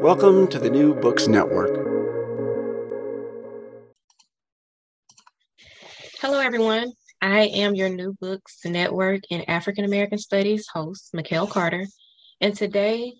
Welcome 0.00 0.46
to 0.48 0.60
the 0.60 0.70
New 0.70 0.94
Books 0.94 1.26
Network. 1.26 1.74
Hello, 6.20 6.38
everyone. 6.38 6.92
I 7.20 7.46
am 7.46 7.74
your 7.74 7.88
New 7.88 8.16
Books 8.20 8.60
Network 8.64 9.22
and 9.32 9.46
African 9.50 9.84
American 9.84 10.18
Studies 10.18 10.68
host, 10.72 11.10
Mikkel 11.16 11.50
Carter. 11.50 11.84
And 12.40 12.54
today 12.54 13.12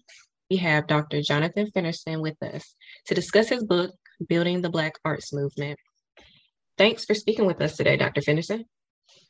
we 0.48 0.58
have 0.58 0.86
Dr. 0.86 1.20
Jonathan 1.20 1.68
Fenderson 1.72 2.20
with 2.20 2.40
us 2.44 2.76
to 3.06 3.14
discuss 3.14 3.48
his 3.48 3.64
book, 3.64 3.90
Building 4.28 4.62
the 4.62 4.70
Black 4.70 4.92
Arts 5.04 5.32
Movement. 5.32 5.80
Thanks 6.78 7.04
for 7.04 7.14
speaking 7.14 7.46
with 7.46 7.60
us 7.60 7.76
today, 7.76 7.96
Dr. 7.96 8.22
Fenderson. 8.22 8.64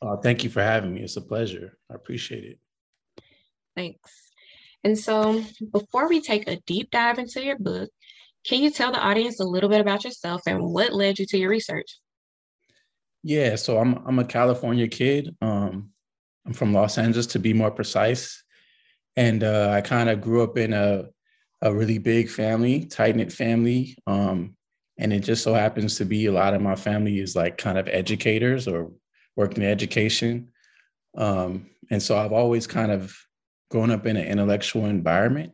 Uh, 0.03 0.17
thank 0.17 0.43
you 0.43 0.51
for 0.51 0.61
having 0.61 0.93
me. 0.93 1.01
It's 1.01 1.17
a 1.17 1.21
pleasure. 1.21 1.79
I 1.91 1.95
appreciate 1.95 2.43
it. 2.43 2.59
Thanks. 3.75 4.28
And 4.83 4.97
so, 4.97 5.43
before 5.71 6.07
we 6.07 6.21
take 6.21 6.47
a 6.47 6.57
deep 6.65 6.91
dive 6.91 7.19
into 7.19 7.43
your 7.43 7.57
book, 7.57 7.89
can 8.45 8.61
you 8.61 8.71
tell 8.71 8.91
the 8.91 8.99
audience 8.99 9.39
a 9.39 9.45
little 9.45 9.69
bit 9.69 9.81
about 9.81 10.03
yourself 10.03 10.41
and 10.47 10.63
what 10.63 10.93
led 10.93 11.19
you 11.19 11.25
to 11.27 11.37
your 11.37 11.49
research? 11.49 11.99
Yeah, 13.23 13.55
so 13.55 13.77
I'm 13.77 13.95
I'm 14.07 14.19
a 14.19 14.25
California 14.25 14.87
kid. 14.87 15.35
Um, 15.41 15.89
I'm 16.45 16.53
from 16.53 16.73
Los 16.73 16.97
Angeles, 16.97 17.27
to 17.27 17.39
be 17.39 17.53
more 17.53 17.71
precise, 17.71 18.43
and 19.17 19.43
uh, 19.43 19.71
I 19.71 19.81
kind 19.81 20.09
of 20.09 20.21
grew 20.21 20.43
up 20.43 20.57
in 20.57 20.73
a 20.73 21.05
a 21.61 21.73
really 21.73 21.97
big 21.97 22.29
family, 22.29 22.85
tight 22.85 23.15
knit 23.15 23.33
family. 23.33 23.97
Um, 24.07 24.55
and 24.97 25.13
it 25.13 25.21
just 25.21 25.43
so 25.43 25.53
happens 25.53 25.97
to 25.97 26.05
be 26.05 26.25
a 26.25 26.31
lot 26.31 26.53
of 26.53 26.61
my 26.61 26.75
family 26.75 27.19
is 27.19 27.35
like 27.35 27.57
kind 27.57 27.77
of 27.77 27.87
educators 27.87 28.67
or 28.67 28.91
working 29.35 29.63
in 29.63 29.69
education. 29.69 30.49
Um, 31.17 31.69
and 31.89 32.01
so 32.01 32.17
I've 32.17 32.33
always 32.33 32.67
kind 32.67 32.91
of 32.91 33.15
grown 33.69 33.91
up 33.91 34.05
in 34.05 34.17
an 34.17 34.25
intellectual 34.25 34.85
environment. 34.85 35.53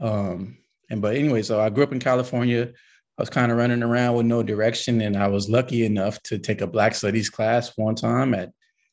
Um, 0.00 0.58
and 0.90 1.02
but 1.02 1.16
anyway, 1.16 1.42
so 1.42 1.60
I 1.60 1.70
grew 1.70 1.84
up 1.84 1.92
in 1.92 2.00
California. 2.00 2.72
I 3.18 3.22
was 3.22 3.30
kind 3.30 3.52
of 3.52 3.58
running 3.58 3.82
around 3.82 4.16
with 4.16 4.26
no 4.26 4.42
direction, 4.42 5.00
and 5.00 5.16
I 5.16 5.28
was 5.28 5.48
lucky 5.48 5.84
enough 5.84 6.20
to 6.24 6.38
take 6.38 6.60
a 6.60 6.66
Black 6.66 6.94
Studies 6.94 7.30
class 7.30 7.72
one 7.76 7.94
time 7.94 8.34
at 8.34 8.50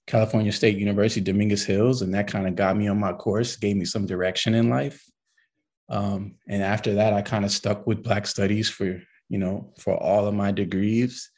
California 0.08 0.52
State 0.52 0.78
University, 0.78 1.22
Dominguez 1.22 1.66
Hills, 1.66 2.02
and 2.02 2.14
that 2.14 2.28
kind 2.28 2.48
of 2.48 2.56
got 2.56 2.78
me 2.78 2.88
on 2.88 3.00
my 3.00 3.14
course, 3.14 3.56
gave 3.56 3.78
me 3.78 3.86
some 3.86 4.06
direction 4.06 4.54
in 4.54 4.70
life. 4.70 5.04
Um, 5.90 6.36
and 6.48 6.62
after 6.62 6.96
that, 6.96 7.14
I 7.14 7.22
kind 7.22 7.46
of 7.46 7.52
stuck 7.52 7.86
with 7.88 8.04
Black 8.04 8.28
Studies 8.28 8.70
for 8.70 9.02
you 9.30 9.38
know 9.38 9.74
for 9.80 9.96
all 9.96 10.28
of 10.28 10.34
my 10.34 10.52
degrees, 10.52 11.32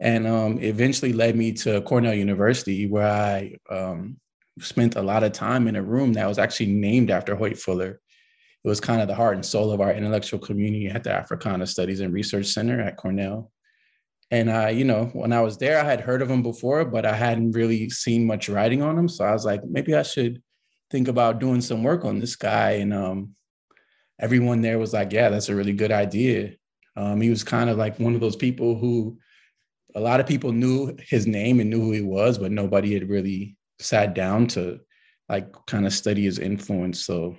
and 0.00 0.26
um, 0.26 0.58
eventually 0.60 1.12
led 1.12 1.36
me 1.36 1.52
to 1.54 1.82
Cornell 1.82 2.14
University, 2.14 2.86
where 2.86 3.08
I 3.08 3.56
um, 3.68 4.18
spent 4.60 4.96
a 4.96 5.02
lot 5.02 5.22
of 5.24 5.32
time 5.32 5.66
in 5.66 5.76
a 5.76 5.82
room 5.82 6.12
that 6.12 6.28
was 6.28 6.38
actually 6.38 6.72
named 6.72 7.10
after 7.10 7.34
Hoyt 7.34 7.58
Fuller. 7.58 8.00
It 8.64 8.68
was 8.68 8.80
kind 8.80 9.00
of 9.00 9.08
the 9.08 9.14
heart 9.14 9.34
and 9.34 9.44
soul 9.44 9.72
of 9.72 9.80
our 9.80 9.92
intellectual 9.92 10.38
community 10.38 10.88
at 10.88 11.04
the 11.04 11.12
Africana 11.12 11.66
Studies 11.66 12.00
and 12.00 12.12
Research 12.12 12.46
Center 12.46 12.80
at 12.80 12.96
Cornell. 12.96 13.50
And 14.30 14.50
I, 14.50 14.70
you 14.70 14.84
know, 14.84 15.06
when 15.12 15.32
I 15.32 15.40
was 15.40 15.58
there, 15.58 15.80
I 15.80 15.84
had 15.84 16.00
heard 16.00 16.22
of 16.22 16.30
him 16.30 16.42
before, 16.42 16.84
but 16.84 17.04
I 17.04 17.14
hadn't 17.14 17.52
really 17.52 17.90
seen 17.90 18.26
much 18.26 18.48
writing 18.48 18.80
on 18.80 18.96
him. 18.96 19.08
So 19.08 19.24
I 19.24 19.32
was 19.32 19.44
like, 19.44 19.64
maybe 19.64 19.94
I 19.94 20.02
should 20.02 20.42
think 20.90 21.08
about 21.08 21.40
doing 21.40 21.60
some 21.60 21.82
work 21.82 22.04
on 22.04 22.18
this 22.18 22.36
guy. 22.36 22.72
And 22.72 22.94
um, 22.94 23.34
everyone 24.20 24.62
there 24.62 24.78
was 24.78 24.92
like, 24.92 25.12
yeah, 25.12 25.28
that's 25.28 25.48
a 25.48 25.54
really 25.54 25.72
good 25.72 25.92
idea. 25.92 26.52
Um, 26.96 27.20
he 27.20 27.30
was 27.30 27.42
kind 27.42 27.68
of 27.68 27.78
like 27.78 27.98
one 27.98 28.14
of 28.14 28.20
those 28.20 28.36
people 28.36 28.76
who 28.76 29.18
a 29.94 30.00
lot 30.00 30.20
of 30.20 30.26
people 30.26 30.52
knew 30.52 30.96
his 31.00 31.26
name 31.26 31.60
and 31.60 31.68
knew 31.68 31.80
who 31.80 31.92
he 31.92 32.00
was, 32.00 32.38
but 32.38 32.52
nobody 32.52 32.94
had 32.94 33.08
really 33.08 33.56
sat 33.82 34.14
down 34.14 34.46
to 34.48 34.80
like 35.28 35.52
kind 35.66 35.86
of 35.86 35.92
study 35.92 36.24
his 36.24 36.38
influence. 36.38 37.04
So 37.04 37.36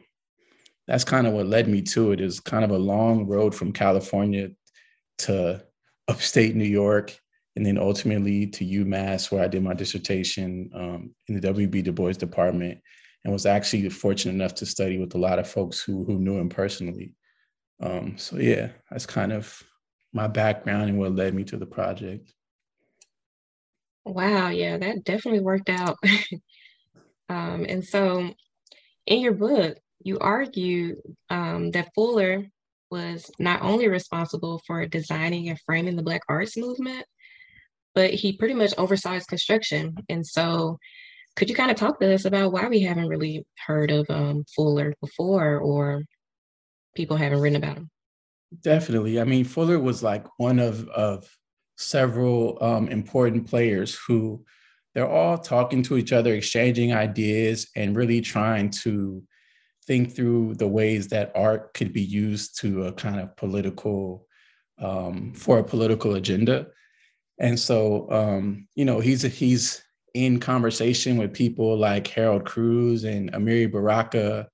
that's 0.88 1.04
kind 1.04 1.28
of 1.28 1.34
what 1.34 1.48
led 1.48 1.68
me 1.68 1.82
to 1.82 2.12
it 2.12 2.22
is 2.22 2.40
kind 2.40 2.64
of 2.64 2.72
a 2.72 2.78
long 2.78 3.26
road 3.28 3.56
from 3.56 3.72
California 3.72 4.50
to 5.20 5.64
upstate 6.08 6.56
New 6.56 6.66
York 6.66 7.18
and 7.56 7.66
then 7.66 7.78
ultimately 7.78 8.48
to 8.48 8.66
UMass 8.66 9.32
where 9.32 9.44
I 9.44 9.48
did 9.48 9.64
my 9.64 9.74
dissertation 9.74 10.70
um, 10.74 11.16
in 11.28 11.36
the 11.36 11.42
W.E.B. 11.42 11.84
Du 11.84 11.92
Bois 11.92 12.14
department 12.14 12.80
and 13.24 13.32
was 13.32 13.46
actually 13.46 13.88
fortunate 13.90 14.34
enough 14.34 14.56
to 14.56 14.66
study 14.66 14.98
with 14.98 15.16
a 15.16 15.20
lot 15.20 15.40
of 15.40 15.48
folks 15.48 15.82
who, 15.82 16.04
who 16.04 16.20
knew 16.20 16.38
him 16.38 16.50
personally. 16.50 17.16
Um, 17.82 18.18
so 18.18 18.38
yeah, 18.38 18.70
that's 18.90 19.06
kind 19.06 19.32
of 19.32 19.62
my 20.14 20.28
background 20.28 20.90
and 20.90 21.00
what 21.00 21.16
led 21.16 21.34
me 21.34 21.44
to 21.46 21.58
the 21.58 21.66
project. 21.66 22.34
Wow, 24.06 24.50
yeah, 24.50 24.78
that 24.78 25.04
definitely 25.04 25.42
worked 25.42 25.70
out. 25.70 25.98
um, 27.30 27.66
and 27.68 27.84
so 27.84 28.34
in 29.06 29.20
your 29.20 29.34
book, 29.34 29.78
you 30.04 30.20
argue 30.20 31.02
um, 31.30 31.72
that 31.72 31.92
Fuller 31.96 32.46
was 32.92 33.32
not 33.40 33.62
only 33.62 33.88
responsible 33.88 34.62
for 34.68 34.86
designing 34.86 35.50
and 35.50 35.60
framing 35.66 35.96
the 35.96 36.04
Black 36.04 36.22
arts 36.30 36.58
movement, 36.58 37.06
but 37.96 38.14
he 38.14 38.38
pretty 38.38 38.54
much 38.54 38.74
oversaw 38.78 39.14
its 39.14 39.26
construction. 39.26 39.96
And 40.10 40.26
so, 40.26 40.78
could 41.36 41.50
you 41.50 41.56
kind 41.56 41.72
of 41.72 41.78
talk 41.78 42.00
to 42.00 42.14
us 42.14 42.26
about 42.26 42.52
why 42.52 42.68
we 42.68 42.82
haven't 42.82 43.08
really 43.08 43.46
heard 43.66 43.90
of 43.90 44.06
um, 44.10 44.46
Fuller 44.56 44.94
before 45.02 45.58
or 45.58 46.04
people 46.96 47.18
haven't 47.18 47.40
written 47.40 47.64
about 47.64 47.78
him? 47.78 47.90
Definitely. 48.62 49.20
I 49.20 49.24
mean, 49.24 49.46
Fuller 49.46 49.80
was 49.80 50.04
like 50.04 50.28
one 50.38 50.60
of, 50.60 50.88
of 50.90 51.28
several 51.84 52.58
um, 52.62 52.88
important 52.88 53.48
players 53.48 53.98
who 54.08 54.44
they're 54.94 55.10
all 55.10 55.38
talking 55.38 55.82
to 55.84 55.98
each 55.98 56.14
other, 56.14 56.34
exchanging 56.34 56.94
ideas, 56.94 57.68
and 57.76 57.96
really 57.96 58.22
trying 58.22 58.70
to 58.70 59.24
think 59.86 60.16
through 60.16 60.56
the 60.56 60.68
ways 60.68 61.08
that 61.10 61.32
art 61.36 61.74
could 61.74 61.92
be 61.92 62.02
used 62.02 62.60
to 62.62 62.86
a 62.86 62.94
kind 62.94 63.20
of 63.20 63.36
political 63.36 64.26
um, 64.80 65.34
for 65.34 65.60
a 65.60 65.64
political 65.64 66.16
agenda. 66.16 66.68
And 67.40 67.60
so, 67.60 68.10
um, 68.12 68.68
you 68.76 68.86
know, 68.86 69.00
he's 69.00 69.24
he's 69.24 69.84
in 70.14 70.40
conversation 70.40 71.18
with 71.18 71.34
people 71.34 71.76
like 71.78 72.08
Harold 72.08 72.46
Cruse 72.46 73.04
and 73.04 73.32
Amiri 73.34 73.72
Baraka, 73.72 74.48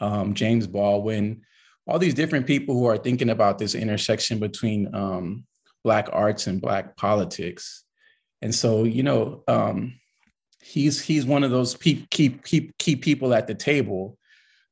um, 0.00 0.32
James 0.34 0.66
Baldwin, 0.66 1.42
all 1.86 1.98
these 1.98 2.14
different 2.14 2.46
people 2.46 2.74
who 2.74 2.86
are 2.86 2.96
thinking 2.98 3.30
about 3.30 3.58
this 3.58 3.74
intersection 3.74 4.38
between 4.38 4.92
um, 4.94 5.44
black 5.86 6.08
arts 6.12 6.48
and 6.48 6.60
black 6.60 6.96
politics. 6.96 7.84
And 8.42 8.52
so 8.52 8.82
you 8.82 9.04
know 9.04 9.44
um, 9.46 9.94
he's 10.60 11.00
he's 11.00 11.24
one 11.24 11.44
of 11.44 11.52
those 11.52 11.76
key 11.76 12.04
key 12.10 12.30
key, 12.44 12.72
key 12.80 12.96
people 12.96 13.32
at 13.32 13.46
the 13.46 13.54
table. 13.54 14.18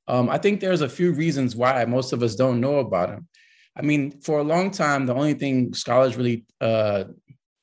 Um, 0.07 0.29
i 0.29 0.37
think 0.37 0.61
there's 0.61 0.83
a 0.83 0.97
few 0.99 1.13
reasons 1.13 1.57
why 1.57 1.83
most 1.87 2.13
of 2.13 2.23
us 2.23 2.35
don't 2.35 2.61
know 2.61 2.79
about 2.81 3.11
him. 3.11 3.29
I 3.79 3.83
mean 3.83 4.21
for 4.27 4.41
a 4.41 4.51
long 4.55 4.73
time 4.73 5.07
the 5.07 5.15
only 5.15 5.35
thing 5.35 5.73
scholars 5.73 6.17
really 6.17 6.45
uh, 6.61 7.05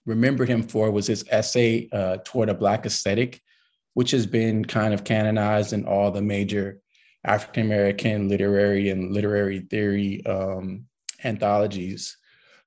remembered 0.06 0.48
him 0.48 0.64
for 0.64 0.90
was 0.90 1.08
his 1.08 1.26
essay 1.30 1.90
uh, 1.92 2.18
toward 2.24 2.50
a 2.50 2.62
black 2.64 2.86
aesthetic 2.86 3.42
which 3.94 4.12
has 4.12 4.26
been 4.26 4.64
kind 4.64 4.94
of 4.94 5.04
canonized 5.04 5.74
in 5.74 5.86
all 5.86 6.10
the 6.10 6.22
major 6.22 6.80
african 7.26 7.66
american 7.66 8.30
literary 8.30 8.90
and 8.90 9.12
literary 9.12 9.60
theory 9.60 10.26
um, 10.26 10.86
anthologies. 11.24 12.18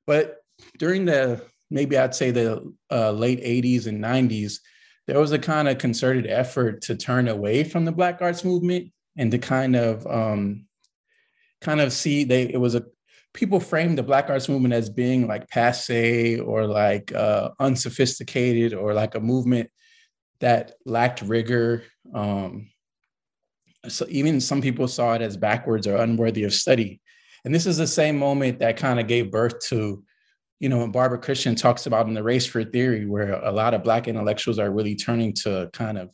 But 0.07 0.37
during 0.79 1.05
the 1.05 1.45
maybe 1.71 1.99
I'd 1.99 2.15
say 2.15 2.31
the 2.31 2.73
uh, 2.91 3.11
late 3.11 3.43
80s 3.43 3.87
and 3.87 4.03
90s, 4.03 4.61
there 5.07 5.19
was 5.19 5.33
a 5.33 5.39
kind 5.39 5.69
of 5.69 5.79
concerted 5.79 6.27
effort 6.27 6.83
to 6.83 6.97
turn 6.97 7.29
away 7.29 7.65
from 7.65 7.85
the 7.85 7.93
Black 7.93 8.23
Arts 8.23 8.45
movement 8.45 8.93
and 9.17 9.31
to 9.31 9.39
kind 9.39 9.77
of 9.77 10.07
um, 10.07 10.67
kind 11.61 11.81
of 11.81 11.93
see 11.93 12.25
they 12.25 12.45
it 12.45 12.61
was 12.61 12.75
a 12.75 12.85
people 13.33 13.59
framed 13.59 13.99
the 13.99 14.03
Black 14.03 14.31
Arts 14.31 14.49
movement 14.49 14.73
as 14.75 14.89
being 14.89 15.27
like 15.27 15.49
passe 15.49 16.39
or 16.39 16.67
like 16.67 17.13
uh, 17.13 17.51
unsophisticated 17.59 18.73
or 18.73 18.95
like 18.95 19.17
a 19.17 19.21
movement 19.21 19.69
that 20.41 20.73
lacked 20.87 21.21
rigor. 21.23 21.83
Um, 22.15 22.71
so 23.89 24.07
even 24.09 24.41
some 24.41 24.63
people 24.63 24.89
saw 24.89 25.15
it 25.15 25.23
as 25.23 25.37
backwards 25.37 25.87
or 25.87 25.97
unworthy 25.97 26.45
of 26.45 26.55
study. 26.55 27.01
And 27.45 27.55
this 27.55 27.67
is 27.67 27.77
the 27.77 27.87
same 27.87 28.19
moment 28.19 28.61
that 28.61 28.77
kind 28.77 29.01
of 29.01 29.07
gave 29.07 29.31
birth 29.31 29.61
to 29.67 30.03
you 30.61 30.69
know, 30.69 30.87
Barbara 30.89 31.19
Christian 31.19 31.55
talks 31.55 31.87
about 31.87 32.07
in 32.07 32.15
the 32.15 32.23
race 32.23 32.47
for 32.47 32.65
theory, 32.65 33.07
where 33.07 33.33
a 33.33 33.53
lot 33.53 33.75
of 33.75 33.83
Black 33.83 34.09
intellectuals 34.09 34.59
are 34.59 34.71
really 34.71 34.95
turning 34.95 35.33
to 35.43 35.69
kind 35.73 35.99
of 35.99 36.11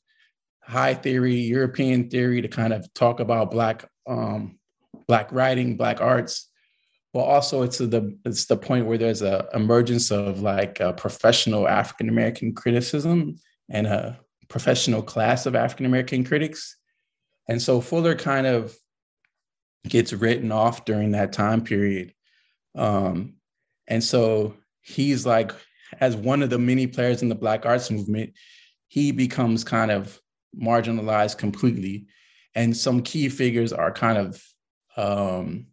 high 0.62 0.94
theory, 0.94 1.34
European 1.34 2.08
theory 2.08 2.40
to 2.42 2.48
kind 2.48 2.72
of 2.72 2.92
talk 2.94 3.20
about 3.20 3.50
Black 3.50 3.88
um, 4.08 4.58
Black 5.06 5.30
writing, 5.32 5.76
Black 5.76 6.00
arts. 6.00 6.48
but 7.12 7.20
also 7.20 7.62
it's 7.62 7.78
the 7.78 8.16
it's 8.24 8.46
the 8.46 8.56
point 8.56 8.86
where 8.86 8.98
there's 8.98 9.22
a 9.22 9.48
emergence 9.54 10.10
of 10.10 10.40
like 10.40 10.80
a 10.80 10.92
professional 10.92 11.68
African 11.68 12.08
American 12.08 12.54
criticism 12.54 13.36
and 13.68 13.86
a 13.86 14.18
professional 14.48 15.02
class 15.02 15.46
of 15.46 15.54
African 15.54 15.86
American 15.86 16.24
critics. 16.24 16.76
And 17.48 17.60
so 17.60 17.80
Fuller 17.80 18.14
kind 18.14 18.46
of 18.46 18.76
gets 19.88 20.12
written 20.12 20.52
off 20.52 20.84
during 20.84 21.12
that 21.12 21.32
time 21.32 21.64
period. 21.64 22.14
Um, 22.76 23.34
and 23.88 24.02
so 24.02 24.54
he's 24.82 25.26
like, 25.26 25.52
as 26.00 26.16
one 26.16 26.42
of 26.42 26.50
the 26.50 26.58
many 26.58 26.86
players 26.86 27.22
in 27.22 27.28
the 27.28 27.34
Black 27.34 27.66
arts 27.66 27.90
movement, 27.90 28.32
he 28.88 29.12
becomes 29.12 29.64
kind 29.64 29.90
of 29.90 30.20
marginalized 30.60 31.38
completely. 31.38 32.06
And 32.54 32.76
some 32.76 33.02
key 33.02 33.28
figures 33.28 33.72
are 33.72 33.92
kind 33.92 34.18
of 34.18 34.42
um, 34.96 35.66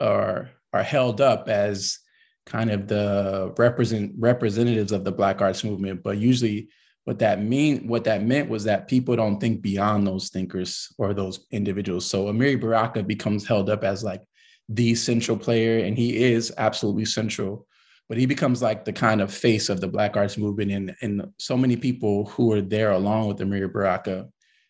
are 0.00 0.50
are 0.72 0.82
held 0.82 1.20
up 1.20 1.48
as 1.48 1.98
kind 2.44 2.70
of 2.70 2.86
the 2.86 3.52
represent 3.58 4.12
representatives 4.18 4.92
of 4.92 5.04
the 5.04 5.12
Black 5.12 5.40
arts 5.40 5.64
movement, 5.64 6.02
but 6.02 6.18
usually 6.18 6.68
what 7.04 7.20
that 7.20 7.40
mean 7.40 7.86
what 7.86 8.04
that 8.04 8.24
meant 8.24 8.48
was 8.48 8.64
that 8.64 8.88
people 8.88 9.14
don't 9.14 9.38
think 9.40 9.62
beyond 9.62 10.06
those 10.06 10.28
thinkers 10.28 10.92
or 10.98 11.14
those 11.14 11.46
individuals. 11.52 12.04
So 12.04 12.26
Amiri 12.26 12.60
Baraka 12.60 13.02
becomes 13.02 13.46
held 13.46 13.70
up 13.70 13.84
as 13.84 14.02
like 14.02 14.22
the 14.68 14.94
central 14.94 15.36
player, 15.36 15.84
and 15.84 15.96
he 15.96 16.24
is 16.24 16.52
absolutely 16.58 17.04
central. 17.04 17.66
But 18.08 18.18
he 18.18 18.26
becomes 18.26 18.62
like 18.62 18.84
the 18.84 18.92
kind 18.92 19.20
of 19.20 19.34
face 19.34 19.68
of 19.68 19.80
the 19.80 19.88
Black 19.88 20.16
arts 20.16 20.38
movement, 20.38 20.70
and 20.72 20.96
and 21.02 21.32
so 21.38 21.56
many 21.56 21.76
people 21.76 22.26
who 22.26 22.52
are 22.52 22.62
there 22.62 22.92
along 22.92 23.28
with 23.28 23.38
Amiri 23.38 23.72
Baraka, 23.72 24.28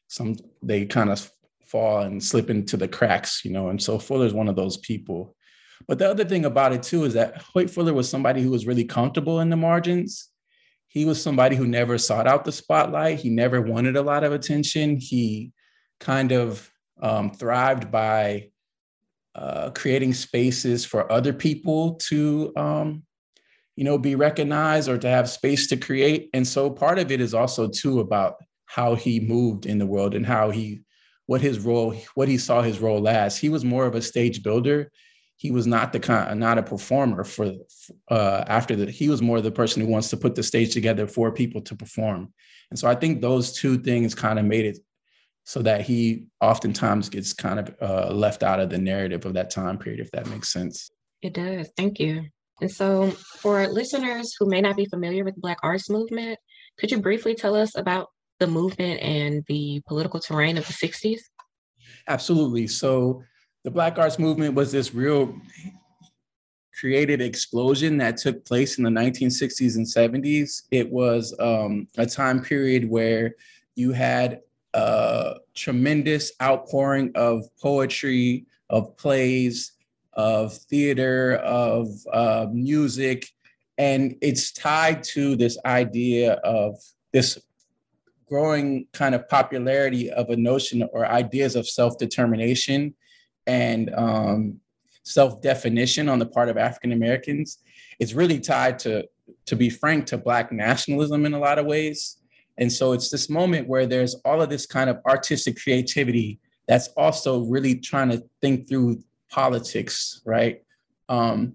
some 0.09 0.37
they 0.63 0.87
kind 0.87 1.11
of 1.11 1.31
fall 1.67 2.03
and 2.03 2.23
slip 2.23 2.49
into 2.49 2.77
the 2.77 2.89
cracks, 2.89 3.45
you 3.45 3.51
know. 3.51 3.69
And 3.69 3.83
so 3.83 3.99
Fuller's 3.99 4.35
one 4.35 4.49
of 4.49 4.57
those 4.57 4.79
people. 4.79 5.35
But 5.87 5.99
the 5.99 6.09
other 6.09 6.25
thing 6.25 6.47
about 6.47 6.73
it 6.73 6.83
too 6.83 7.05
is 7.05 7.15
that 7.15 7.43
Hoyt 7.43 7.71
Fuller 7.71 7.93
was 7.93 8.09
somebody 8.09 8.43
who 8.43 8.51
was 8.51 8.67
really 8.67 8.85
comfortable 8.85 9.41
in 9.41 9.51
the 9.51 9.57
margins 9.57 10.31
he 10.97 11.05
was 11.05 11.23
somebody 11.23 11.57
who 11.57 11.67
never 11.67 11.99
sought 11.99 12.27
out 12.27 12.47
the 12.47 12.53
spotlight. 12.53 13.19
He 13.19 13.29
never 13.29 13.61
wanted 13.61 13.97
a 13.97 14.03
lot 14.03 14.25
of 14.25 14.33
attention. 14.33 14.97
He 14.97 15.53
kind 16.01 16.33
of 16.33 16.71
um, 17.03 17.33
thrived 17.33 17.91
by 17.91 18.49
uh, 19.37 19.71
creating 19.71 20.15
spaces 20.15 20.85
for 20.85 21.11
other 21.11 21.33
people 21.33 21.95
to, 21.95 22.53
um, 22.57 23.03
you 23.77 23.85
know, 23.85 23.99
be 23.99 24.15
recognized 24.15 24.89
or 24.89 24.99
to 24.99 25.09
have 25.09 25.29
space 25.29 25.67
to 25.69 25.77
create. 25.77 26.31
And 26.33 26.47
so 26.47 26.71
part 26.71 26.99
of 26.99 27.13
it 27.13 27.21
is 27.21 27.35
also 27.35 27.69
too 27.69 28.01
about 28.01 28.37
how 28.65 28.95
he 28.95 29.21
moved 29.21 29.67
in 29.67 29.79
the 29.79 29.87
world 29.87 30.15
and 30.15 30.27
how 30.27 30.51
he, 30.51 30.81
what 31.27 31.41
his 31.41 31.61
role, 31.61 31.95
what 32.15 32.29
he 32.29 32.39
saw 32.39 32.63
his 32.63 32.81
role 32.81 33.07
as. 33.09 33.37
He 33.37 33.49
was 33.49 33.65
more 33.65 33.87
of 33.87 33.95
a 33.95 34.03
stage 34.03 34.43
builder 34.43 34.91
he 35.37 35.51
was 35.51 35.67
not 35.67 35.93
the 35.93 36.01
kind, 36.01 36.41
not 36.41 36.59
a 36.59 36.63
performer 36.63 37.23
for 37.23 37.53
uh, 38.11 38.45
after 38.47 38.75
that. 38.77 38.89
He 38.89 39.09
was 39.09 39.21
more 39.21 39.41
the 39.41 39.51
person 39.51 39.83
who 39.83 39.89
wants 39.89 40.09
to 40.11 40.17
put 40.17 40.35
the 40.35 40.43
stage 40.43 40.73
together 40.73 41.07
for 41.07 41.31
people 41.31 41.61
to 41.63 41.77
perform. 41.77 42.33
And 42.71 42.79
so 42.79 42.89
I 42.89 42.95
think 42.95 43.21
those 43.21 43.53
two 43.53 43.79
things 43.79 44.15
kind 44.15 44.39
of 44.39 44.47
made 44.47 44.65
it 44.65 44.79
so 45.47 45.63
that 45.63 45.81
he 45.83 46.27
oftentimes 46.41 47.09
gets 47.09 47.33
kind 47.33 47.61
of 47.61 47.75
uh, 47.81 48.13
left 48.13 48.43
out 48.43 48.59
of 48.59 48.69
the 48.69 48.77
narrative 48.77 49.25
of 49.25 49.33
that 49.35 49.49
time 49.49 49.79
period, 49.79 50.01
if 50.01 50.11
that 50.11 50.27
makes 50.27 50.53
sense. 50.53 50.91
It 51.23 51.35
does. 51.35 51.71
Thank 51.77 52.01
you. 52.01 52.25
And 52.61 52.71
so, 52.71 53.13
for 53.13 53.65
listeners 53.69 54.35
who 54.39 54.47
may 54.47 54.61
not 54.61 54.77
be 54.77 54.87
familiar 54.87 55.23
with 55.23 55.37
the 55.37 55.41
Black 55.41 55.59
Arts 55.63 55.89
Movement, 55.89 56.37
could 56.79 56.91
you 56.91 57.01
briefly 57.01 57.37
tell 57.37 57.55
us 57.55 57.77
about 57.77 58.09
the 58.41 58.49
movement 58.49 59.01
and 59.01 59.45
the 59.47 59.81
political 59.87 60.19
terrain 60.19 60.59
of 60.59 60.67
the 60.67 60.73
60s? 60.73 61.21
Absolutely. 62.09 62.67
So, 62.67 63.23
the 63.63 63.71
Black 63.71 63.99
Arts 63.99 64.19
Movement 64.19 64.55
was 64.55 64.73
this 64.73 64.95
real 64.95 65.33
created 66.81 67.21
explosion 67.21 67.99
that 67.99 68.17
took 68.17 68.45
place 68.45 68.79
in 68.79 68.85
the 68.85 68.91
1960s 68.91 69.77
and 69.77 69.87
70s. 69.87 70.63
It 70.73 70.91
was 70.91 71.37
um, 71.39 71.87
a 71.99 72.05
time 72.05 72.43
period 72.43 72.89
where 72.91 73.37
you 73.77 73.93
had 73.93 74.41
tremendous 75.55 76.33
outpouring 76.43 77.13
of 77.15 77.45
poetry, 77.61 78.47
of 78.69 78.97
plays, 78.97 79.73
of 80.13 80.55
theater, 80.55 81.37
of 81.37 81.89
uh, 82.13 82.47
music. 82.53 83.29
And 83.79 84.17
it's 84.21 84.53
tied 84.53 85.03
to 85.05 85.37
this 85.37 85.59
idea 85.65 86.35
of 86.45 86.77
this 87.13 87.39
growing 88.29 88.87
kind 88.93 89.15
of 89.15 89.29
popularity 89.29 90.11
of 90.11 90.31
a 90.31 90.37
notion 90.37 90.83
or 90.93 91.07
ideas 91.07 91.57
of 91.57 91.69
self 91.69 91.97
determination 91.99 92.95
and 93.47 93.95
um, 93.95 94.61
self-definition 95.07 96.09
on 96.09 96.19
the 96.19 96.27
part 96.27 96.49
of 96.49 96.57
African 96.57 96.93
Americans 96.93 97.59
It's 98.01 98.13
really 98.13 98.41
tied 98.41 98.79
to, 98.81 99.09
to 99.47 99.57
be 99.57 99.71
frank, 99.71 100.07
to 100.07 100.19
Black 100.19 100.51
nationalism 100.51 101.25
in 101.25 101.33
a 101.33 101.39
lot 101.39 101.59
of 101.59 101.67
ways. 101.67 102.17
And 102.59 102.73
so 102.73 102.93
it's 102.93 103.11
this 103.11 103.29
moment 103.29 103.69
where 103.69 103.87
there's 103.87 104.15
all 104.25 104.41
of 104.41 104.49
this 104.49 104.67
kind 104.67 104.89
of 104.89 104.99
artistic 105.07 105.57
creativity 105.61 106.39
that's 106.67 106.89
also 106.97 107.45
really 107.45 107.77
trying 107.77 108.11
to 108.11 108.23
think 108.41 108.69
through 108.69 109.03
politics, 109.31 110.23
right? 110.25 110.63
Um, 111.09 111.55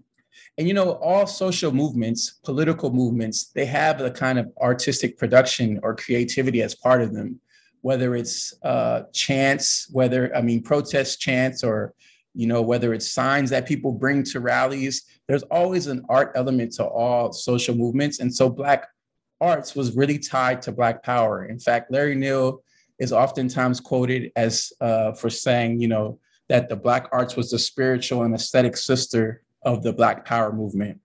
and 0.57 0.67
you 0.67 0.73
know, 0.73 0.91
all 0.93 1.25
social 1.27 1.71
movements, 1.71 2.39
political 2.43 2.91
movements, 2.91 3.47
they 3.47 3.65
have 3.65 3.99
a 4.01 4.11
kind 4.11 4.37
of 4.37 4.51
artistic 4.61 5.17
production 5.17 5.79
or 5.81 5.95
creativity 5.95 6.61
as 6.61 6.75
part 6.75 7.01
of 7.01 7.13
them 7.13 7.39
whether 7.81 8.15
it's 8.15 8.53
uh, 8.63 9.03
chants, 9.11 9.89
whether, 9.91 10.35
I 10.35 10.41
mean, 10.41 10.61
protest 10.61 11.19
chants 11.19 11.63
or, 11.63 11.93
you 12.33 12.47
know, 12.47 12.61
whether 12.61 12.93
it's 12.93 13.11
signs 13.11 13.49
that 13.49 13.67
people 13.67 13.91
bring 13.91 14.23
to 14.25 14.39
rallies, 14.39 15.03
there's 15.27 15.43
always 15.43 15.87
an 15.87 16.03
art 16.07 16.31
element 16.35 16.73
to 16.73 16.85
all 16.85 17.33
social 17.33 17.75
movements. 17.75 18.19
And 18.19 18.33
so 18.33 18.49
Black 18.49 18.87
arts 19.41 19.75
was 19.75 19.95
really 19.95 20.19
tied 20.19 20.61
to 20.61 20.71
Black 20.71 21.03
power. 21.03 21.45
In 21.45 21.59
fact, 21.59 21.91
Larry 21.91 22.15
Neal 22.15 22.63
is 22.99 23.11
oftentimes 23.11 23.79
quoted 23.79 24.31
as 24.35 24.71
uh, 24.79 25.11
for 25.13 25.29
saying, 25.29 25.81
you 25.81 25.87
know, 25.87 26.19
that 26.47 26.69
the 26.69 26.75
Black 26.75 27.09
arts 27.11 27.35
was 27.35 27.49
the 27.49 27.59
spiritual 27.59 28.23
and 28.23 28.35
aesthetic 28.35 28.77
sister 28.77 29.41
of 29.63 29.83
the 29.83 29.91
Black 29.91 30.23
power 30.23 30.53
movement. 30.53 30.99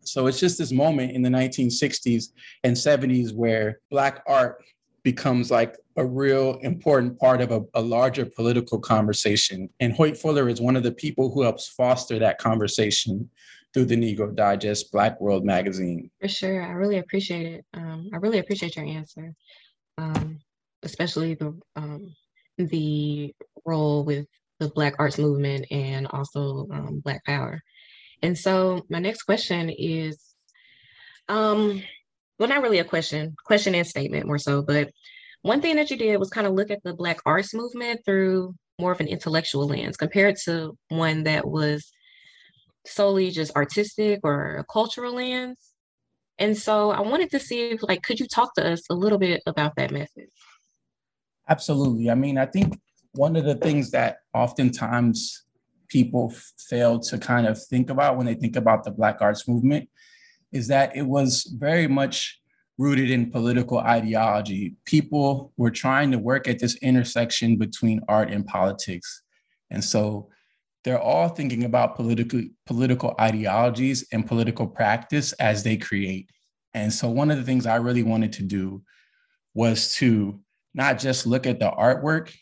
So 0.00 0.26
it's 0.26 0.40
just 0.40 0.58
this 0.58 0.72
moment 0.72 1.12
in 1.12 1.22
the 1.22 1.28
1960s 1.28 2.32
and 2.64 2.76
70s 2.76 3.32
where 3.32 3.78
Black 3.90 4.22
art 4.26 4.64
becomes 5.04 5.50
like 5.50 5.76
a 5.96 6.04
real 6.04 6.58
important 6.62 7.18
part 7.18 7.40
of 7.40 7.50
a, 7.50 7.62
a, 7.74 7.82
larger 7.82 8.24
political 8.24 8.78
conversation. 8.78 9.68
And 9.80 9.92
Hoyt 9.92 10.16
Fuller 10.16 10.48
is 10.48 10.60
one 10.60 10.76
of 10.76 10.82
the 10.82 10.92
people 10.92 11.30
who 11.30 11.42
helps 11.42 11.68
foster 11.68 12.18
that 12.18 12.38
conversation 12.38 13.28
through 13.72 13.86
the 13.86 13.96
Negro 13.96 14.34
Digest 14.34 14.92
Black 14.92 15.20
World 15.20 15.44
magazine. 15.44 16.10
For 16.20 16.28
sure. 16.28 16.62
I 16.62 16.72
really 16.72 16.98
appreciate 16.98 17.46
it. 17.46 17.64
Um, 17.74 18.10
I 18.12 18.16
really 18.16 18.38
appreciate 18.38 18.76
your 18.76 18.84
answer, 18.84 19.34
um, 19.98 20.38
especially 20.82 21.34
the, 21.34 21.58
um, 21.76 22.14
the 22.58 23.34
role 23.64 24.04
with 24.04 24.26
the 24.60 24.68
Black 24.68 24.94
arts 24.98 25.18
movement 25.18 25.66
and 25.70 26.06
also 26.08 26.68
um, 26.72 27.00
Black 27.00 27.24
power. 27.24 27.62
And 28.22 28.36
so 28.38 28.82
my 28.88 28.98
next 28.98 29.22
question 29.22 29.70
is, 29.70 30.34
um, 31.28 31.82
well, 32.38 32.48
not 32.48 32.62
really 32.62 32.78
a 32.78 32.84
question, 32.84 33.34
question 33.44 33.74
and 33.74 33.86
statement 33.86 34.26
more 34.26 34.38
so, 34.38 34.62
but 34.62 34.90
one 35.42 35.60
thing 35.60 35.76
that 35.76 35.90
you 35.90 35.96
did 35.96 36.18
was 36.18 36.30
kind 36.30 36.46
of 36.46 36.54
look 36.54 36.70
at 36.70 36.82
the 36.84 36.94
Black 36.94 37.18
arts 37.26 37.54
movement 37.54 38.00
through 38.04 38.54
more 38.78 38.92
of 38.92 39.00
an 39.00 39.08
intellectual 39.08 39.66
lens 39.66 39.96
compared 39.96 40.36
to 40.44 40.76
one 40.88 41.24
that 41.24 41.46
was 41.46 41.90
solely 42.86 43.30
just 43.30 43.54
artistic 43.56 44.20
or 44.22 44.64
cultural 44.70 45.14
lens. 45.14 45.58
And 46.38 46.56
so 46.56 46.90
I 46.90 47.00
wanted 47.00 47.30
to 47.30 47.38
see 47.38 47.70
if, 47.70 47.82
like, 47.82 48.02
could 48.02 48.18
you 48.18 48.26
talk 48.26 48.54
to 48.54 48.72
us 48.72 48.82
a 48.90 48.94
little 48.94 49.18
bit 49.18 49.42
about 49.46 49.76
that 49.76 49.90
method? 49.90 50.26
Absolutely. 51.48 52.10
I 52.10 52.14
mean, 52.14 52.38
I 52.38 52.46
think 52.46 52.80
one 53.12 53.36
of 53.36 53.44
the 53.44 53.54
things 53.54 53.90
that 53.90 54.18
oftentimes 54.34 55.44
people 55.88 56.32
fail 56.68 56.98
to 56.98 57.18
kind 57.18 57.46
of 57.46 57.62
think 57.62 57.90
about 57.90 58.16
when 58.16 58.26
they 58.26 58.34
think 58.34 58.56
about 58.56 58.82
the 58.84 58.90
Black 58.90 59.18
arts 59.20 59.46
movement 59.46 59.88
is 60.50 60.68
that 60.68 60.96
it 60.96 61.02
was 61.02 61.54
very 61.58 61.86
much 61.86 62.40
rooted 62.78 63.10
in 63.10 63.30
political 63.30 63.78
ideology. 63.78 64.74
People 64.86 65.52
were 65.56 65.70
trying 65.70 66.10
to 66.10 66.18
work 66.18 66.48
at 66.48 66.58
this 66.58 66.76
intersection 66.76 67.56
between 67.56 68.00
art 68.08 68.30
and 68.30 68.46
politics. 68.46 69.22
And 69.70 69.84
so 69.84 70.30
they're 70.84 71.00
all 71.00 71.28
thinking 71.28 71.64
about 71.64 71.96
political 71.96 72.42
political 72.66 73.14
ideologies 73.20 74.06
and 74.12 74.26
political 74.26 74.66
practice 74.66 75.32
as 75.34 75.62
they 75.62 75.76
create. 75.76 76.30
And 76.74 76.92
so 76.92 77.08
one 77.08 77.30
of 77.30 77.38
the 77.38 77.44
things 77.44 77.66
I 77.66 77.76
really 77.76 78.02
wanted 78.02 78.32
to 78.34 78.42
do 78.42 78.82
was 79.54 79.94
to 79.96 80.40
not 80.74 80.98
just 80.98 81.26
look 81.26 81.46
at 81.46 81.60
the 81.60 81.70
artwork, 81.70 82.32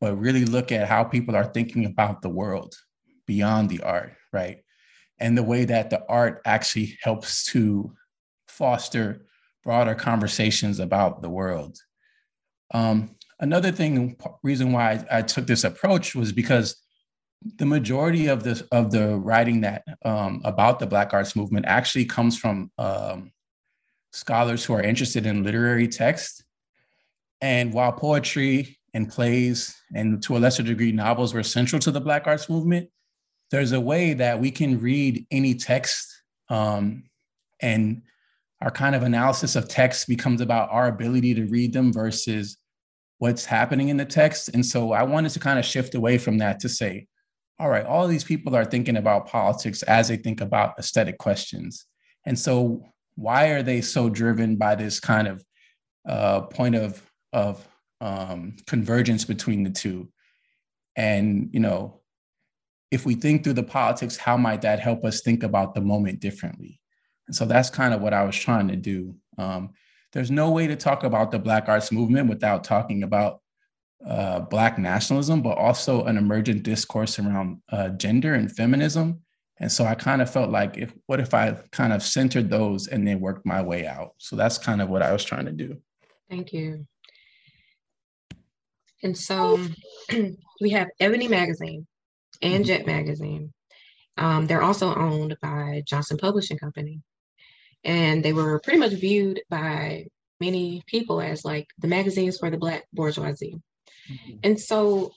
but 0.00 0.18
really 0.18 0.44
look 0.44 0.70
at 0.70 0.88
how 0.88 1.04
people 1.04 1.34
are 1.34 1.46
thinking 1.46 1.86
about 1.86 2.20
the 2.20 2.28
world 2.28 2.74
beyond 3.26 3.70
the 3.70 3.80
art, 3.80 4.12
right? 4.32 4.58
And 5.18 5.36
the 5.36 5.42
way 5.42 5.64
that 5.64 5.90
the 5.90 6.04
art 6.08 6.42
actually 6.44 6.98
helps 7.02 7.44
to 7.46 7.94
foster 8.48 9.24
broader 9.62 9.94
conversations 9.94 10.78
about 10.78 11.22
the 11.22 11.30
world. 11.30 11.78
Um, 12.72 13.16
another 13.40 13.72
thing, 13.72 14.16
reason 14.42 14.72
why 14.72 15.04
I, 15.10 15.18
I 15.18 15.22
took 15.22 15.46
this 15.46 15.64
approach 15.64 16.14
was 16.14 16.32
because 16.32 16.83
the 17.56 17.66
majority 17.66 18.26
of 18.28 18.42
this 18.42 18.62
of 18.72 18.90
the 18.90 19.16
writing 19.16 19.60
that 19.62 19.84
um, 20.04 20.40
about 20.44 20.78
the 20.78 20.86
Black 20.86 21.12
Arts 21.12 21.36
Movement 21.36 21.66
actually 21.66 22.06
comes 22.06 22.38
from 22.38 22.70
um, 22.78 23.32
scholars 24.12 24.64
who 24.64 24.74
are 24.74 24.82
interested 24.82 25.26
in 25.26 25.42
literary 25.42 25.88
text. 25.88 26.44
And 27.40 27.72
while 27.72 27.92
poetry 27.92 28.78
and 28.94 29.10
plays, 29.10 29.76
and 29.94 30.22
to 30.22 30.36
a 30.36 30.38
lesser 30.38 30.62
degree, 30.62 30.92
novels 30.92 31.34
were 31.34 31.42
central 31.42 31.80
to 31.80 31.90
the 31.90 32.00
Black 32.00 32.26
Arts 32.26 32.48
Movement, 32.48 32.88
there's 33.50 33.72
a 33.72 33.80
way 33.80 34.14
that 34.14 34.40
we 34.40 34.50
can 34.50 34.80
read 34.80 35.26
any 35.30 35.54
text 35.54 36.22
um, 36.48 37.04
and 37.60 38.02
our 38.60 38.70
kind 38.70 38.94
of 38.94 39.02
analysis 39.02 39.56
of 39.56 39.68
text 39.68 40.08
becomes 40.08 40.40
about 40.40 40.70
our 40.70 40.88
ability 40.88 41.34
to 41.34 41.44
read 41.46 41.72
them 41.72 41.92
versus 41.92 42.56
what's 43.18 43.44
happening 43.44 43.88
in 43.88 43.96
the 43.96 44.04
text. 44.04 44.48
And 44.54 44.64
so 44.64 44.92
I 44.92 45.02
wanted 45.02 45.32
to 45.32 45.40
kind 45.40 45.58
of 45.58 45.64
shift 45.64 45.94
away 45.94 46.18
from 46.18 46.38
that 46.38 46.60
to 46.60 46.68
say, 46.68 47.06
all 47.58 47.68
right, 47.68 47.86
all 47.86 48.08
these 48.08 48.24
people 48.24 48.56
are 48.56 48.64
thinking 48.64 48.96
about 48.96 49.28
politics 49.28 49.82
as 49.84 50.08
they 50.08 50.16
think 50.16 50.40
about 50.40 50.78
aesthetic 50.78 51.18
questions. 51.18 51.86
And 52.26 52.38
so 52.38 52.84
why 53.14 53.48
are 53.48 53.62
they 53.62 53.80
so 53.80 54.08
driven 54.08 54.56
by 54.56 54.74
this 54.74 54.98
kind 54.98 55.28
of 55.28 55.44
uh, 56.08 56.42
point 56.42 56.74
of, 56.74 57.02
of 57.32 57.66
um, 58.00 58.56
convergence 58.66 59.24
between 59.24 59.62
the 59.62 59.70
two? 59.70 60.08
And, 60.96 61.50
you 61.52 61.60
know, 61.60 62.00
if 62.90 63.06
we 63.06 63.14
think 63.14 63.42
through 63.42 63.54
the 63.54 63.62
politics, 63.62 64.16
how 64.16 64.36
might 64.36 64.62
that 64.62 64.80
help 64.80 65.04
us 65.04 65.20
think 65.20 65.42
about 65.42 65.74
the 65.74 65.80
moment 65.80 66.20
differently? 66.20 66.80
And 67.26 67.34
so 67.34 67.44
that's 67.44 67.70
kind 67.70 67.94
of 67.94 68.00
what 68.00 68.14
I 68.14 68.24
was 68.24 68.36
trying 68.36 68.68
to 68.68 68.76
do. 68.76 69.16
Um, 69.38 69.70
there's 70.12 70.30
no 70.30 70.50
way 70.50 70.66
to 70.66 70.76
talk 70.76 71.02
about 71.02 71.30
the 71.30 71.38
Black 71.38 71.68
arts 71.68 71.90
movement 71.90 72.28
without 72.28 72.62
talking 72.62 73.02
about 73.02 73.40
uh, 74.06 74.40
Black 74.40 74.78
nationalism, 74.78 75.42
but 75.42 75.56
also 75.56 76.04
an 76.04 76.16
emergent 76.16 76.62
discourse 76.62 77.18
around 77.18 77.60
uh, 77.70 77.90
gender 77.90 78.34
and 78.34 78.54
feminism. 78.54 79.20
And 79.58 79.70
so 79.70 79.84
I 79.84 79.94
kind 79.94 80.20
of 80.20 80.30
felt 80.30 80.50
like, 80.50 80.76
if 80.76 80.92
what 81.06 81.20
if 81.20 81.32
I 81.32 81.56
kind 81.70 81.92
of 81.92 82.02
centered 82.02 82.50
those 82.50 82.88
and 82.88 83.06
then 83.06 83.20
worked 83.20 83.46
my 83.46 83.62
way 83.62 83.86
out? 83.86 84.14
So 84.18 84.36
that's 84.36 84.58
kind 84.58 84.82
of 84.82 84.88
what 84.88 85.02
I 85.02 85.12
was 85.12 85.24
trying 85.24 85.46
to 85.46 85.52
do. 85.52 85.78
Thank 86.28 86.52
you. 86.52 86.86
And 89.02 89.16
so 89.16 89.60
we 90.60 90.70
have 90.70 90.88
Ebony 90.98 91.28
Magazine 91.28 91.86
and 92.42 92.54
mm-hmm. 92.54 92.62
Jet 92.64 92.86
Magazine. 92.86 93.52
Um, 94.16 94.46
they're 94.46 94.62
also 94.62 94.94
owned 94.94 95.36
by 95.40 95.82
Johnson 95.86 96.16
Publishing 96.16 96.58
Company 96.58 97.00
and 97.84 98.24
they 98.24 98.32
were 98.32 98.58
pretty 98.60 98.78
much 98.78 98.92
viewed 98.92 99.42
by 99.50 100.06
many 100.40 100.82
people 100.86 101.20
as 101.20 101.44
like 101.44 101.68
the 101.78 101.88
magazines 101.88 102.38
for 102.38 102.50
the 102.50 102.56
black 102.56 102.84
bourgeoisie 102.92 103.60
mm-hmm. 104.10 104.36
and 104.42 104.60
so 104.60 105.12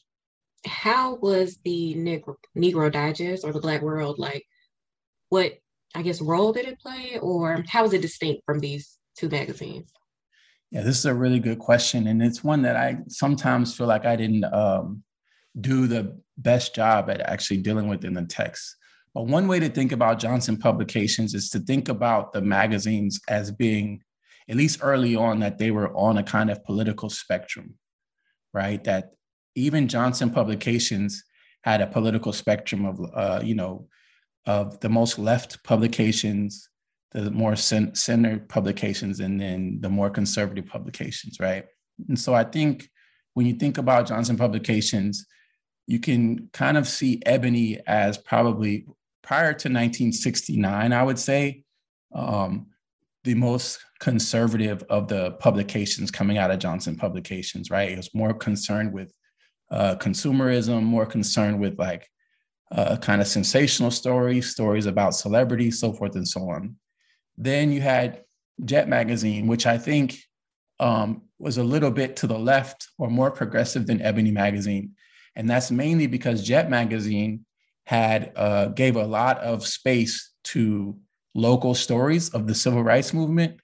how 0.65 1.15
was 1.15 1.59
the 1.63 1.95
negro, 1.95 2.35
negro 2.57 2.91
digest 2.91 3.45
or 3.45 3.53
the 3.53 3.61
black 3.61 3.81
world 3.81 4.19
like 4.19 4.43
what 5.29 5.53
i 5.95 6.01
guess 6.01 6.21
role 6.21 6.51
did 6.51 6.67
it 6.67 6.79
play 6.79 7.17
or 7.21 7.63
how 7.67 7.85
is 7.85 7.93
it 7.93 8.01
distinct 8.01 8.43
from 8.45 8.59
these 8.59 8.97
two 9.17 9.29
magazines? 9.29 9.91
Yeah 10.71 10.81
this 10.81 10.97
is 10.99 11.05
a 11.05 11.13
really 11.13 11.39
good 11.39 11.59
question 11.59 12.07
and 12.07 12.21
it's 12.21 12.43
one 12.43 12.61
that 12.63 12.75
i 12.75 12.97
sometimes 13.07 13.75
feel 13.75 13.87
like 13.87 14.05
i 14.05 14.15
didn't 14.15 14.43
um, 14.45 15.03
do 15.59 15.87
the 15.87 16.17
best 16.37 16.75
job 16.75 17.09
at 17.09 17.21
actually 17.21 17.57
dealing 17.57 17.87
with 17.87 18.05
in 18.05 18.13
the 18.13 18.25
text. 18.25 18.75
But 19.13 19.27
one 19.27 19.47
way 19.47 19.59
to 19.59 19.69
think 19.69 19.91
about 19.91 20.19
Johnson 20.19 20.57
Publications 20.57 21.33
is 21.33 21.49
to 21.49 21.59
think 21.59 21.89
about 21.89 22.33
the 22.33 22.41
magazines 22.41 23.19
as 23.27 23.51
being, 23.51 24.01
at 24.47 24.55
least 24.55 24.79
early 24.83 25.15
on, 25.15 25.39
that 25.39 25.57
they 25.57 25.71
were 25.71 25.95
on 25.95 26.17
a 26.17 26.23
kind 26.23 26.51
of 26.51 26.63
political 26.63 27.09
spectrum, 27.09 27.75
right? 28.57 28.83
That 28.83 29.11
even 29.55 29.87
Johnson 29.87 30.31
Publications 30.31 31.23
had 31.61 31.81
a 31.81 31.87
political 31.87 32.33
spectrum 32.33 32.85
of, 32.85 32.99
uh, 33.13 33.41
you 33.43 33.55
know, 33.55 33.87
of 34.47 34.79
the 34.79 34.89
most 34.89 35.19
left 35.19 35.63
publications, 35.63 36.69
the 37.11 37.29
more 37.29 37.55
center 37.55 38.39
publications, 38.39 39.19
and 39.19 39.39
then 39.39 39.77
the 39.81 39.89
more 39.89 40.09
conservative 40.09 40.65
publications, 40.65 41.39
right? 41.39 41.65
And 42.09 42.19
so 42.19 42.33
I 42.33 42.43
think 42.43 42.89
when 43.35 43.45
you 43.45 43.53
think 43.53 43.77
about 43.77 44.07
Johnson 44.07 44.37
Publications, 44.37 45.25
you 45.85 45.99
can 45.99 46.49
kind 46.51 46.77
of 46.77 46.87
see 46.87 47.21
Ebony 47.25 47.79
as 47.85 48.17
probably 48.17 48.87
prior 49.21 49.53
to 49.53 49.67
1969, 49.69 50.93
I 50.93 51.03
would 51.03 51.19
say, 51.19 51.63
um, 52.13 52.67
the 53.27 53.35
most 53.35 53.79
conservative 53.99 54.83
of 54.89 55.09
the 55.09 55.31
publications 55.31 56.09
coming 56.09 56.37
out 56.37 56.49
of 56.49 56.59
Johnson 56.59 56.95
Publications, 56.95 57.69
right? 57.69 57.91
It 57.91 57.97
was 57.97 58.15
more 58.15 58.33
concerned 58.33 58.93
with 58.93 59.13
uh, 59.69 59.95
consumerism, 59.95 60.83
more 60.83 61.05
concerned 61.05 61.59
with 61.59 61.77
like 61.77 62.09
uh, 62.71 62.95
kind 62.95 63.19
of 63.19 63.27
sensational 63.27 63.91
stories, 63.91 64.49
stories 64.49 64.85
about 64.85 65.13
celebrities, 65.13 65.77
so 65.77 65.91
forth 65.91 66.15
and 66.15 66.25
so 66.25 66.49
on. 66.49 66.77
Then 67.37 67.69
you 67.69 67.81
had 67.81 68.23
Jet 68.63 68.87
Magazine, 68.87 69.45
which 69.45 69.65
I 69.65 69.77
think 69.77 70.17
um, 70.79 71.23
was 71.37 71.57
a 71.57 71.63
little 71.63 71.91
bit 71.91 72.15
to 72.17 72.27
the 72.27 72.39
left 72.39 72.87
or 72.97 73.09
more 73.09 73.29
progressive 73.29 73.87
than 73.87 74.01
Ebony 74.01 74.31
Magazine. 74.31 74.93
And 75.35 75.49
that's 75.49 75.69
mainly 75.69 76.07
because 76.07 76.47
Jet 76.47 76.69
Magazine 76.69 77.45
had 77.85 78.31
uh, 78.37 78.67
gave 78.67 78.95
a 78.95 79.05
lot 79.05 79.37
of 79.39 79.67
space 79.67 80.31
to 80.45 80.97
local 81.37 81.73
stories 81.73 82.29
of 82.29 82.47
the 82.47 82.55
civil 82.55 82.83
rights 82.83 83.13
movement, 83.13 83.59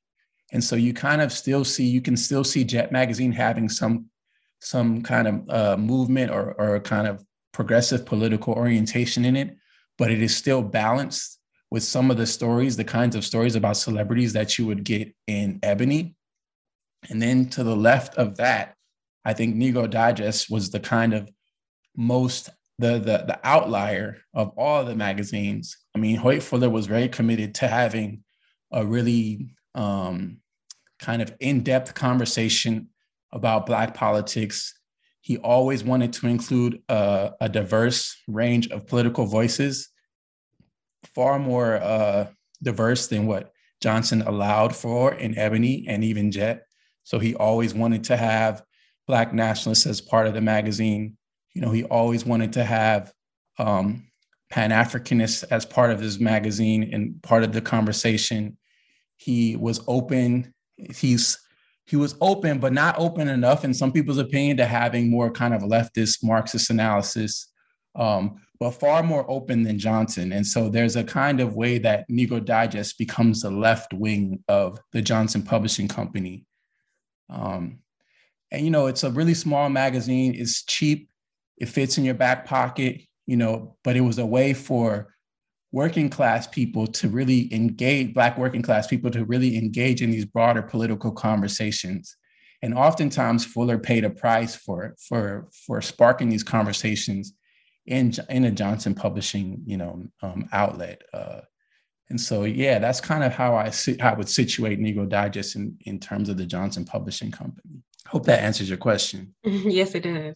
and 0.54 0.64
so 0.64 0.76
you 0.76 0.94
kind 0.94 1.22
of 1.22 1.32
still 1.32 1.66
see 1.66 1.86
you 1.86 2.02
can 2.02 2.16
still 2.16 2.44
see 2.44 2.64
Jet 2.64 2.92
Magazine 2.92 3.32
having 3.32 3.68
some 3.68 4.06
some 4.62 5.02
kind 5.02 5.28
of 5.28 5.50
uh, 5.50 5.78
movement 5.78 6.32
or 6.32 6.54
or 6.54 6.80
kind 6.80 7.08
of 7.08 7.26
progressive 7.52 8.06
political 8.06 8.54
orientation 8.54 9.26
in 9.26 9.36
it, 9.36 9.58
but 9.98 10.12
it 10.12 10.22
is 10.22 10.36
still 10.36 10.62
balanced 10.62 11.40
with 11.70 11.84
some 11.84 12.12
of 12.12 12.18
the 12.18 12.26
stories, 12.26 12.78
the 12.78 12.84
kinds 12.84 13.16
of 13.16 13.26
stories 13.26 13.56
about 13.56 13.78
celebrities 13.78 14.34
that 14.34 14.58
you 14.58 14.68
would 14.68 14.84
get 14.84 15.14
in 15.26 15.60
Ebony. 15.64 16.16
And 17.10 17.22
then 17.22 17.50
to 17.50 17.64
the 17.64 17.76
left 17.76 18.16
of 18.16 18.38
that, 18.38 18.76
I 19.26 19.34
think 19.34 19.56
Negro 19.56 19.90
Digest 19.90 20.52
was 20.52 20.70
the 20.70 20.80
kind 20.80 21.14
of 21.14 21.30
most 21.96 22.50
the 22.84 23.00
the 23.00 23.18
the 23.26 23.40
outlier 23.44 24.18
of 24.34 24.50
all 24.58 24.84
the 24.84 24.96
magazines. 24.96 25.78
I 25.96 26.00
mean, 26.00 26.18
Hoyt 26.18 26.44
Fuller 26.44 26.70
was 26.70 26.86
very 26.86 27.08
committed 27.08 27.56
to 27.56 27.68
having 27.68 28.24
a 28.72 28.86
really 28.86 29.56
um, 29.74 30.40
kind 31.00 31.22
of 31.22 31.34
in-depth 31.40 31.94
conversation 31.94 32.90
about 33.32 33.66
Black 33.66 33.94
politics. 33.94 34.74
He 35.22 35.38
always 35.38 35.84
wanted 35.84 36.12
to 36.14 36.28
include 36.28 36.82
a, 36.90 37.50
diverse 37.50 38.18
range 38.28 38.68
of 38.70 38.88
political 38.88 39.26
voices, 39.26 39.90
far 41.16 41.40
more 41.40 41.76
uh, 41.76 42.28
diverse 42.62 43.08
than 43.08 43.26
what 43.26 43.52
Johnson 43.82 44.22
allowed 44.24 44.76
for 44.76 45.14
in 45.14 45.38
Ebony 45.38 45.86
and 45.88 46.04
even 46.04 46.32
Jet. 46.32 46.66
So 47.04 47.20
he 47.20 47.36
always 47.36 47.74
wanted 47.74 48.04
to 48.06 48.18
have 48.18 48.64
Black 49.08 49.34
nationalists 49.34 49.86
as 49.86 50.02
part 50.02 50.28
of 50.28 50.34
the 50.34 50.42
magazine 50.42 51.18
you 51.54 51.62
know, 51.62 51.72
he 51.72 51.84
always 51.84 52.26
wanted 52.26 52.54
to 52.54 52.64
have 52.64 53.14
um, 53.60 54.08
Pan 54.50 54.72
Africanists 54.72 55.44
as 55.50 55.66
part 55.66 55.92
of 55.92 56.00
his 56.00 56.20
magazine 56.20 56.94
and 56.94 57.22
part 57.24 57.44
of 57.44 57.54
the 57.54 57.62
conversation. 57.62 58.58
He 59.18 59.56
was 59.56 59.82
open. 59.88 60.54
He's 60.78 61.40
he 61.86 61.96
was 61.98 62.16
open, 62.22 62.60
but 62.60 62.72
not 62.72 62.98
open 62.98 63.28
enough, 63.28 63.66
in 63.66 63.74
some 63.74 63.92
people's 63.92 64.18
opinion, 64.18 64.58
to 64.58 64.66
having 64.66 65.10
more 65.10 65.30
kind 65.30 65.54
of 65.54 65.64
leftist 65.64 66.24
Marxist 66.24 66.70
analysis, 66.70 67.52
um, 67.96 68.42
but 68.60 68.72
far 68.72 69.04
more 69.04 69.30
open 69.30 69.64
than 69.64 69.78
Johnson. 69.78 70.32
And 70.32 70.48
so 70.48 70.70
there's 70.70 70.96
a 70.96 71.04
kind 71.04 71.42
of 71.42 71.56
way 71.56 71.80
that 71.80 72.10
Negro 72.10 72.44
Digest 72.44 72.98
becomes 72.98 73.42
the 73.42 73.52
left 73.52 73.94
wing 73.94 74.44
of 74.48 74.80
the 74.94 75.02
Johnson 75.02 75.44
Publishing 75.44 75.90
Company. 75.90 76.46
Um, 77.30 77.80
and 78.50 78.64
you 78.64 78.72
know, 78.72 78.86
it's 78.88 79.04
a 79.04 79.12
really 79.12 79.34
small 79.34 79.68
magazine. 79.70 80.36
It's 80.36 80.64
cheap 80.64 81.10
it 81.58 81.68
fits 81.68 81.98
in 81.98 82.06
your 82.06 82.16
back 82.16 82.46
pocket, 82.46 83.02
you 83.26 83.38
know, 83.38 83.76
but 83.84 83.96
it 83.96 84.02
was 84.02 84.18
a 84.18 84.26
way 84.26 84.54
for 84.54 85.14
working 85.72 86.10
class 86.10 86.48
people 86.48 86.86
to 86.86 87.10
really 87.10 87.54
engage, 87.54 88.14
Black 88.14 88.38
working 88.38 88.62
class 88.62 88.88
people 88.88 89.10
to 89.12 89.26
really 89.26 89.58
engage 89.58 90.02
in 90.02 90.12
these 90.12 90.26
broader 90.26 90.62
political 90.62 91.12
conversations. 91.12 92.16
And 92.62 92.74
oftentimes 92.74 93.44
Fuller 93.44 93.80
paid 93.80 94.06
a 94.06 94.10
price 94.10 94.56
for, 94.56 94.96
for, 95.10 95.50
for 95.66 95.82
sparking 95.82 96.30
these 96.30 96.44
conversations 96.44 97.34
in, 97.88 98.14
in 98.30 98.46
a 98.46 98.52
Johnson 98.52 98.94
publishing, 98.94 99.64
you 99.66 99.78
know, 99.78 100.06
um, 100.22 100.48
outlet. 100.54 101.02
Uh, 101.12 101.42
and 102.10 102.22
so, 102.22 102.44
yeah, 102.44 102.78
that's 102.78 103.02
kind 103.02 103.24
of 103.24 103.34
how 103.34 103.56
I, 103.56 103.72
how 104.00 104.14
I 104.14 104.14
would 104.14 104.30
situate 104.30 104.80
Negro 104.80 105.10
Digest 105.10 105.56
in, 105.56 105.76
in 105.82 106.00
terms 106.00 106.30
of 106.30 106.38
the 106.38 106.46
Johnson 106.46 106.86
Publishing 106.86 107.32
Company. 107.32 107.82
Hope 108.08 108.26
that 108.26 108.42
answers 108.42 108.70
your 108.70 108.78
question. 108.78 109.34
yes, 109.44 109.96
it 109.96 110.04
does. 110.04 110.36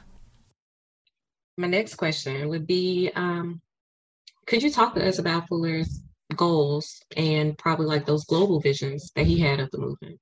My 1.61 1.67
next 1.67 1.93
question 1.93 2.49
would 2.49 2.65
be 2.65 3.11
um, 3.15 3.61
Could 4.47 4.63
you 4.63 4.71
talk 4.71 4.95
to 4.95 5.07
us 5.07 5.19
about 5.19 5.47
Fuller's 5.47 6.01
goals 6.35 7.03
and 7.15 7.55
probably 7.55 7.85
like 7.85 8.07
those 8.07 8.25
global 8.25 8.59
visions 8.59 9.11
that 9.15 9.27
he 9.27 9.37
had 9.37 9.59
of 9.59 9.69
the 9.69 9.77
movement? 9.77 10.19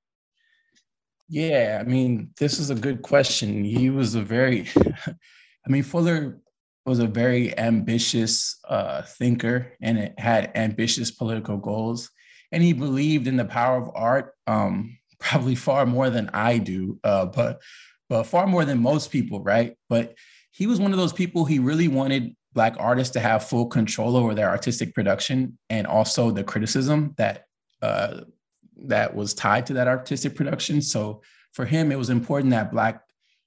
Yeah, 1.29 1.77
I 1.79 1.87
mean, 1.87 2.31
this 2.37 2.59
is 2.59 2.71
a 2.71 2.75
good 2.75 3.01
question. 3.03 3.63
He 3.63 3.89
was 3.89 4.15
a 4.15 4.21
very, 4.21 4.67
I 5.07 5.69
mean, 5.69 5.83
Fuller 5.83 6.41
was 6.85 6.99
a 6.99 7.07
very 7.07 7.57
ambitious 7.57 8.59
uh, 8.67 9.03
thinker 9.03 9.77
and 9.81 9.97
it 9.97 10.19
had 10.19 10.51
ambitious 10.55 11.09
political 11.09 11.55
goals. 11.55 12.09
And 12.51 12.61
he 12.61 12.73
believed 12.73 13.27
in 13.27 13.37
the 13.37 13.45
power 13.45 13.77
of 13.77 13.91
art, 13.95 14.33
um, 14.45 14.97
probably 15.19 15.55
far 15.55 15.85
more 15.85 16.09
than 16.09 16.31
I 16.33 16.57
do, 16.57 16.99
uh, 17.05 17.27
but 17.27 17.61
but 18.09 18.23
far 18.23 18.47
more 18.47 18.65
than 18.65 18.81
most 18.81 19.11
people, 19.11 19.41
right? 19.41 19.77
But 19.87 20.15
he 20.51 20.67
was 20.67 20.79
one 20.79 20.91
of 20.91 20.97
those 20.97 21.13
people. 21.13 21.45
He 21.45 21.59
really 21.59 21.87
wanted 21.87 22.35
Black 22.53 22.75
artists 22.79 23.13
to 23.13 23.19
have 23.19 23.47
full 23.47 23.67
control 23.67 24.15
over 24.15 24.33
their 24.33 24.49
artistic 24.49 24.93
production 24.95 25.57
and 25.69 25.85
also 25.85 26.31
the 26.31 26.43
criticism 26.43 27.13
that 27.17 27.45
uh, 27.81 28.21
that 28.85 29.13
was 29.15 29.33
tied 29.33 29.65
to 29.67 29.73
that 29.73 29.87
artistic 29.87 30.35
production. 30.35 30.81
So 30.81 31.21
for 31.53 31.65
him, 31.65 31.91
it 31.91 31.97
was 31.97 32.09
important 32.09 32.51
that 32.51 32.71
Black 32.71 33.01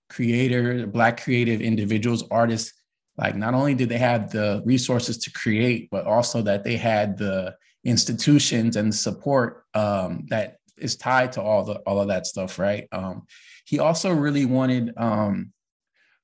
creator, 0.08 0.86
Black 0.86 1.22
creative 1.22 1.60
individuals, 1.60 2.24
artists, 2.30 2.72
like 3.16 3.34
not 3.34 3.54
only 3.54 3.74
did 3.74 3.88
they 3.88 3.98
have 3.98 4.30
the 4.30 4.62
resources 4.64 5.18
to 5.18 5.32
create, 5.32 5.88
but 5.90 6.06
also 6.06 6.42
that 6.42 6.64
they 6.64 6.76
had 6.76 7.18
the 7.18 7.54
institutions 7.84 8.76
and 8.76 8.94
support 8.94 9.64
um, 9.74 10.24
that 10.28 10.58
is 10.78 10.96
tied 10.96 11.32
to 11.32 11.42
all 11.42 11.64
the 11.64 11.74
all 11.86 12.00
of 12.00 12.08
that 12.08 12.26
stuff, 12.26 12.58
right? 12.58 12.86
Um, 12.92 13.26
he 13.66 13.78
also 13.78 14.12
really 14.12 14.44
wanted 14.44 14.92
um, 14.96 15.52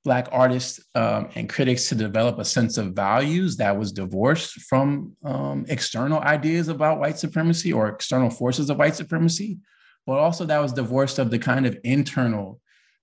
Black 0.09 0.29
artists 0.33 0.81
um, 0.95 1.29
and 1.35 1.51
critics 1.51 1.91
to 1.91 1.95
develop 1.95 2.39
a 2.39 2.45
sense 2.45 2.79
of 2.79 2.95
values 2.95 3.59
that 3.59 3.79
was 3.79 3.93
divorced 3.93 4.55
from 4.63 5.15
um, 5.23 5.67
external 5.69 6.19
ideas 6.21 6.69
about 6.69 6.99
white 6.99 7.19
supremacy 7.19 7.75
or 7.75 7.89
external 7.89 8.31
forces 8.31 8.71
of 8.71 8.79
white 8.79 8.97
supremacy, 8.97 9.59
but 10.07 10.15
also 10.15 10.47
that 10.47 10.63
was 10.63 10.73
divorced 10.73 11.19
of 11.19 11.31
the 11.31 11.39
kind 11.39 11.67
of 11.67 11.77
internal 11.85 12.59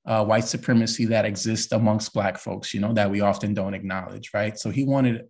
uh, 0.08 0.26
white 0.26 0.46
supremacy 0.46 1.06
that 1.06 1.26
exists 1.26 1.72
amongst 1.72 2.12
Black 2.12 2.40
folks, 2.40 2.74
you 2.74 2.80
know, 2.80 2.92
that 2.94 3.12
we 3.12 3.22
often 3.22 3.54
don't 3.54 3.76
acknowledge, 3.76 4.32
right? 4.34 4.58
So 4.58 4.72
he 4.72 4.84
wanted 4.84 5.26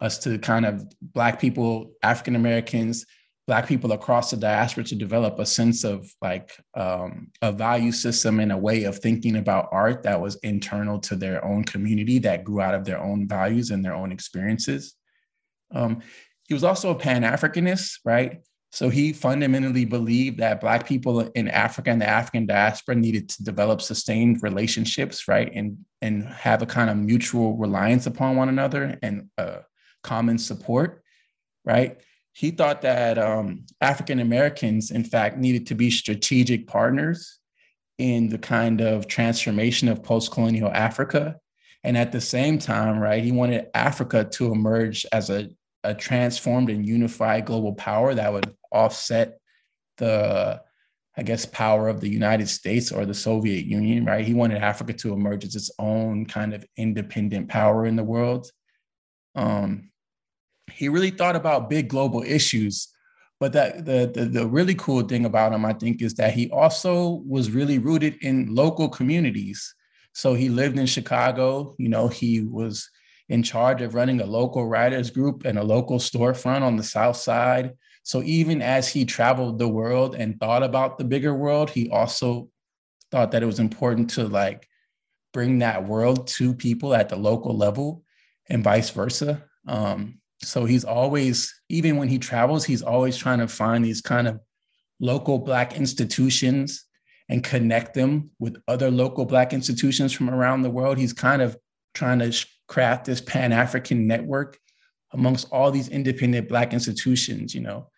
us 0.00 0.18
to 0.18 0.38
kind 0.38 0.64
of 0.64 0.84
Black 1.02 1.40
people, 1.40 1.90
African 2.04 2.36
Americans, 2.36 3.04
black 3.46 3.68
people 3.68 3.92
across 3.92 4.30
the 4.30 4.36
diaspora 4.36 4.82
to 4.82 4.96
develop 4.96 5.38
a 5.38 5.46
sense 5.46 5.84
of 5.84 6.12
like 6.20 6.52
um, 6.74 7.28
a 7.42 7.52
value 7.52 7.92
system 7.92 8.40
and 8.40 8.50
a 8.50 8.56
way 8.56 8.84
of 8.84 8.98
thinking 8.98 9.36
about 9.36 9.68
art 9.70 10.02
that 10.02 10.20
was 10.20 10.36
internal 10.36 10.98
to 10.98 11.14
their 11.14 11.44
own 11.44 11.62
community 11.62 12.18
that 12.18 12.42
grew 12.42 12.60
out 12.60 12.74
of 12.74 12.84
their 12.84 13.00
own 13.00 13.28
values 13.28 13.70
and 13.70 13.84
their 13.84 13.94
own 13.94 14.10
experiences. 14.10 14.94
Um, 15.72 16.02
he 16.48 16.54
was 16.54 16.64
also 16.64 16.90
a 16.90 16.94
pan-africanist 16.94 18.00
right? 18.04 18.40
So 18.72 18.88
he 18.88 19.12
fundamentally 19.12 19.84
believed 19.84 20.38
that 20.38 20.60
black 20.60 20.86
people 20.86 21.20
in 21.20 21.48
africa 21.48 21.90
and 21.90 22.00
the 22.00 22.08
african 22.08 22.46
diaspora 22.46 22.96
needed 22.96 23.28
to 23.30 23.44
develop 23.44 23.80
sustained 23.80 24.42
relationships 24.42 25.28
right? 25.28 25.52
And 25.54 25.78
and 26.02 26.24
have 26.24 26.62
a 26.62 26.66
kind 26.66 26.90
of 26.90 26.96
mutual 26.96 27.56
reliance 27.56 28.06
upon 28.06 28.34
one 28.34 28.48
another 28.48 28.98
and 29.02 29.28
uh, 29.38 29.58
common 30.02 30.38
support 30.38 31.02
right 31.64 31.98
he 32.36 32.50
thought 32.50 32.82
that 32.82 33.16
um, 33.16 33.64
African 33.80 34.20
Americans, 34.20 34.90
in 34.90 35.04
fact, 35.04 35.38
needed 35.38 35.66
to 35.68 35.74
be 35.74 35.90
strategic 35.90 36.66
partners 36.66 37.38
in 37.96 38.28
the 38.28 38.36
kind 38.36 38.82
of 38.82 39.08
transformation 39.08 39.88
of 39.88 40.02
post 40.02 40.32
colonial 40.32 40.70
Africa. 40.70 41.36
And 41.82 41.96
at 41.96 42.12
the 42.12 42.20
same 42.20 42.58
time, 42.58 42.98
right, 42.98 43.24
he 43.24 43.32
wanted 43.32 43.68
Africa 43.72 44.22
to 44.32 44.52
emerge 44.52 45.06
as 45.12 45.30
a, 45.30 45.48
a 45.82 45.94
transformed 45.94 46.68
and 46.68 46.86
unified 46.86 47.46
global 47.46 47.72
power 47.72 48.14
that 48.14 48.30
would 48.30 48.54
offset 48.70 49.38
the, 49.96 50.60
I 51.16 51.22
guess, 51.22 51.46
power 51.46 51.88
of 51.88 52.02
the 52.02 52.10
United 52.10 52.50
States 52.50 52.92
or 52.92 53.06
the 53.06 53.14
Soviet 53.14 53.64
Union, 53.64 54.04
right? 54.04 54.26
He 54.26 54.34
wanted 54.34 54.62
Africa 54.62 54.92
to 54.92 55.14
emerge 55.14 55.46
as 55.46 55.56
its 55.56 55.70
own 55.78 56.26
kind 56.26 56.52
of 56.52 56.66
independent 56.76 57.48
power 57.48 57.86
in 57.86 57.96
the 57.96 58.04
world. 58.04 58.50
Um, 59.34 59.90
he 60.76 60.88
really 60.88 61.10
thought 61.10 61.36
about 61.36 61.70
big 61.70 61.88
global 61.88 62.22
issues. 62.22 62.88
But 63.38 63.52
that 63.52 63.84
the, 63.84 64.10
the, 64.12 64.24
the 64.24 64.46
really 64.46 64.74
cool 64.74 65.02
thing 65.02 65.26
about 65.26 65.52
him, 65.52 65.64
I 65.64 65.74
think, 65.74 66.00
is 66.00 66.14
that 66.14 66.32
he 66.32 66.50
also 66.50 67.22
was 67.26 67.50
really 67.50 67.78
rooted 67.78 68.16
in 68.22 68.54
local 68.54 68.88
communities. 68.88 69.74
So 70.14 70.32
he 70.32 70.48
lived 70.48 70.78
in 70.78 70.86
Chicago. 70.86 71.74
You 71.78 71.90
know, 71.90 72.08
he 72.08 72.40
was 72.40 72.88
in 73.28 73.42
charge 73.42 73.82
of 73.82 73.94
running 73.94 74.20
a 74.20 74.26
local 74.26 74.66
writers 74.66 75.10
group 75.10 75.44
and 75.44 75.58
a 75.58 75.62
local 75.62 75.98
storefront 75.98 76.62
on 76.62 76.76
the 76.76 76.82
South 76.82 77.16
Side. 77.16 77.72
So 78.04 78.22
even 78.22 78.62
as 78.62 78.88
he 78.88 79.04
traveled 79.04 79.58
the 79.58 79.68
world 79.68 80.14
and 80.14 80.38
thought 80.38 80.62
about 80.62 80.96
the 80.96 81.04
bigger 81.04 81.34
world, 81.34 81.68
he 81.68 81.90
also 81.90 82.48
thought 83.10 83.32
that 83.32 83.42
it 83.42 83.46
was 83.46 83.58
important 83.58 84.10
to 84.10 84.26
like 84.28 84.66
bring 85.32 85.58
that 85.58 85.86
world 85.86 86.26
to 86.28 86.54
people 86.54 86.94
at 86.94 87.08
the 87.08 87.16
local 87.16 87.54
level 87.54 88.04
and 88.48 88.64
vice 88.64 88.90
versa. 88.90 89.44
Um, 89.68 90.20
so 90.42 90.64
he's 90.64 90.84
always 90.84 91.54
even 91.68 91.96
when 91.96 92.08
he 92.08 92.18
travels 92.18 92.64
he's 92.64 92.82
always 92.82 93.16
trying 93.16 93.38
to 93.38 93.48
find 93.48 93.84
these 93.84 94.00
kind 94.00 94.28
of 94.28 94.40
local 95.00 95.38
black 95.38 95.76
institutions 95.76 96.86
and 97.28 97.42
connect 97.42 97.94
them 97.94 98.30
with 98.38 98.56
other 98.68 98.90
local 98.90 99.24
black 99.24 99.52
institutions 99.52 100.12
from 100.12 100.30
around 100.30 100.62
the 100.62 100.70
world. 100.70 100.96
He's 100.98 101.12
kind 101.12 101.42
of 101.42 101.56
trying 101.94 102.20
to 102.20 102.46
craft 102.68 103.04
this 103.04 103.20
pan-african 103.20 104.06
network 104.06 104.58
amongst 105.12 105.48
all 105.50 105.70
these 105.70 105.88
independent 105.88 106.48
black 106.48 106.72
institutions 106.72 107.54
you 107.54 107.60
know? 107.60 107.90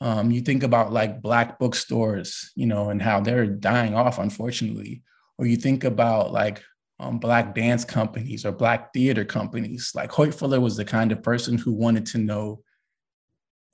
Um, 0.00 0.32
you 0.32 0.40
think 0.40 0.64
about 0.64 0.92
like 0.92 1.22
black 1.22 1.58
bookstores 1.58 2.50
you 2.56 2.66
know 2.66 2.90
and 2.90 3.00
how 3.00 3.20
they're 3.20 3.46
dying 3.46 3.94
off 3.94 4.18
unfortunately. 4.18 5.02
Or 5.38 5.46
you 5.46 5.56
think 5.56 5.84
about 5.84 6.32
like 6.32 6.62
um, 7.02 7.18
black 7.18 7.54
dance 7.54 7.84
companies 7.84 8.46
or 8.46 8.52
black 8.52 8.92
theater 8.92 9.24
companies. 9.24 9.92
Like 9.94 10.12
Hoyt 10.12 10.34
Fuller 10.34 10.60
was 10.60 10.76
the 10.76 10.84
kind 10.84 11.10
of 11.10 11.22
person 11.22 11.58
who 11.58 11.72
wanted 11.72 12.06
to 12.06 12.18
know 12.18 12.62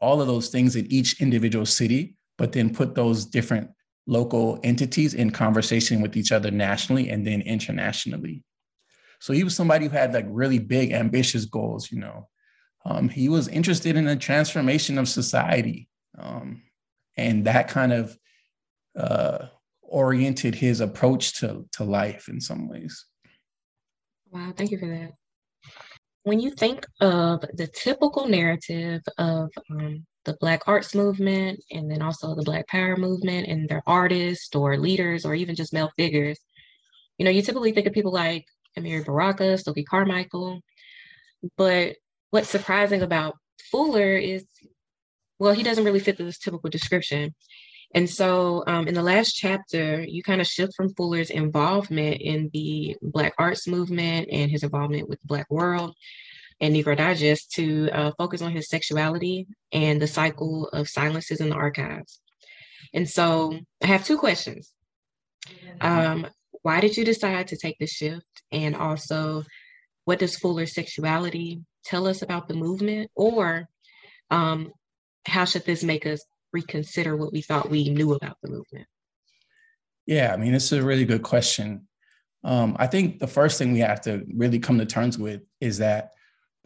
all 0.01 0.21
of 0.23 0.27
those 0.27 0.49
things 0.49 0.77
in 0.77 0.91
each 0.91 1.21
individual 1.21 1.67
city, 1.67 2.17
but 2.39 2.53
then 2.53 2.75
put 2.75 2.95
those 2.95 3.27
different 3.27 3.71
local 4.07 4.59
entities 4.65 5.13
in 5.13 5.31
conversation 5.31 6.01
with 6.01 6.17
each 6.17 6.33
other 6.33 6.51
nationally 6.51 7.11
and 7.11 7.27
then 7.27 7.43
internationally. 7.43 8.43
So 9.21 9.35
he 9.35 9.45
was 9.45 9.55
somebody 9.55 9.87
who 9.87 9.91
had 9.91 10.15
like 10.15 10.27
really 10.29 10.59
big, 10.59 10.93
ambitious 10.93 11.45
goals. 11.45 11.93
You 11.93 12.01
know, 12.01 12.29
um, 12.87 13.11
he 13.11 13.29
was 13.29 13.49
interested 13.49 13.97
in 13.97 14.07
the 14.07 14.17
transformation 14.17 14.97
of 14.97 15.09
society, 15.09 15.89
um, 16.17 16.63
and 17.17 17.45
that 17.45 17.69
kind 17.69 17.93
of 17.93 18.17
uh, 18.97 19.49
oriented 19.83 20.55
his 20.55 20.81
approach 20.81 21.41
to 21.41 21.67
to 21.73 21.85
life 21.85 22.29
in 22.29 22.41
some 22.41 22.69
ways. 22.69 23.05
Wow, 24.31 24.53
thank 24.57 24.71
you 24.71 24.79
for 24.79 24.87
that. 24.87 25.13
When 26.25 26.41
you 26.41 26.51
think 26.51 26.87
of 27.01 27.41
the 27.55 27.67
typical 27.69 28.29
narrative 28.29 29.01
of 29.17 29.51
um, 29.71 30.05
the 30.25 30.37
Black 30.41 30.63
arts 30.67 30.95
movement 30.95 31.61
and 31.71 31.91
then 31.91 32.03
also 32.03 32.35
the 32.35 32.43
Black 32.43 32.67
power 32.69 32.97
movement 32.97 33.49
and 33.49 33.69
their 33.69 33.83
artists 33.87 34.55
or 34.55 34.77
leaders 34.77 35.25
or 35.25 35.35
even 35.35 35.55
just 35.55 35.73
male 35.73 35.91
figures, 35.97 36.39
you 37.17 37.25
know, 37.25 37.31
you 37.31 37.43
typically 37.43 37.73
think 37.73 37.87
of 37.87 37.95
people 37.95 38.13
like 38.13 38.45
Amiri 38.79 39.05
Baraka, 39.05 39.57
Stokely 39.57 39.85
Carmichael. 39.85 40.61
But 41.57 41.97
what's 42.31 42.51
surprising 42.51 43.03
about 43.03 43.37
Fuller 43.71 44.15
is, 44.17 44.45
well, 45.39 45.55
he 45.55 45.63
doesn't 45.63 45.85
really 45.85 46.01
fit 46.01 46.19
this 46.19 46.39
typical 46.39 46.69
description. 46.69 47.35
And 47.95 48.09
so 48.09 48.65
um, 48.67 48.87
in 48.87 48.95
the 48.95 49.03
last 49.03 49.33
chapter, 49.33 50.03
you 50.03 50.23
kind 50.23 50.41
of 50.41 50.47
shift 50.47 50.75
from 50.77 50.93
Fuller's 50.95 51.31
involvement 51.31 52.21
in 52.21 52.51
the 52.53 52.97
Black 53.01 53.35
arts 53.39 53.67
movement 53.67 54.29
and 54.31 54.51
his 54.51 54.63
involvement 54.63 55.09
with 55.09 55.21
the 55.21 55.27
Black 55.27 55.47
world 55.51 55.95
and 56.61 56.75
Negro 56.75 56.97
Digest 56.97 57.53
to 57.53 57.89
uh, 57.91 58.13
focus 58.19 58.43
on 58.43 58.53
his 58.53 58.69
sexuality 58.69 59.47
and 59.73 60.03
the 60.03 60.07
cycle 60.07 60.69
of 60.69 60.89
silences 60.89 61.41
in 61.41 61.49
the 61.49 61.55
archives. 61.55 62.21
And 62.93 63.09
so 63.09 63.59
I 63.83 63.87
have 63.87 64.05
two 64.05 64.19
questions. 64.19 64.73
Um, 65.81 66.27
why 66.63 66.81
did 66.81 66.97
you 66.97 67.05
decide 67.05 67.49
to 67.49 67.57
take 67.57 67.79
the 67.79 67.87
shift? 67.87 68.27
And 68.51 68.75
also, 68.75 69.45
what 70.05 70.19
does 70.19 70.37
Fuller's 70.37 70.75
sexuality 70.75 71.61
tell 71.85 72.07
us 72.07 72.23
about 72.23 72.49
the 72.49 72.55
movement? 72.55 73.11
Or 73.15 73.69
um, 74.31 74.73
how 75.27 75.45
should 75.45 75.65
this 75.65 75.85
make 75.85 76.07
us 76.07 76.25
reconsider 76.53 77.17
what 77.17 77.33
we 77.33 77.43
thought 77.43 77.71
we 77.71 77.89
knew 77.89 78.15
about 78.15 78.37
the 78.43 78.51
movement? 78.51 78.87
Yeah, 80.07 80.33
I 80.33 80.37
mean, 80.37 80.53
this 80.53 80.73
is 80.73 80.79
a 80.79 80.85
really 80.85 81.05
good 81.05 81.23
question. 81.23 81.87
Um, 82.45 82.77
I 82.79 82.87
think 82.87 83.19
the 83.19 83.27
first 83.27 83.59
thing 83.59 83.73
we 83.73 83.81
have 83.81 84.01
to 84.03 84.25
really 84.35 84.59
come 84.59 84.79
to 84.79 84.87
terms 84.87 85.19
with 85.19 85.43
is 85.61 85.79
that 85.79 86.13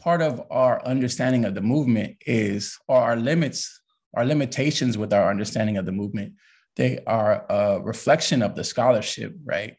part 0.01 0.23
of 0.23 0.43
our 0.51 0.85
understanding 0.87 1.45
of 1.45 1.55
the 1.55 1.61
movement 1.61 2.17
is, 2.27 2.79
or 2.89 2.99
our 2.99 3.17
limits, 3.17 3.81
our 4.15 4.25
limitations 4.25 4.99
with 4.99 5.13
our 5.13 5.31
understanding 5.31 5.77
of 5.77 5.87
the 5.87 5.93
movement, 5.93 6.35
they 6.77 6.99
are 7.07 7.45
a 7.49 7.81
reflection 7.81 8.43
of 8.43 8.55
the 8.55 8.65
scholarship, 8.65 9.35
right? 9.45 9.77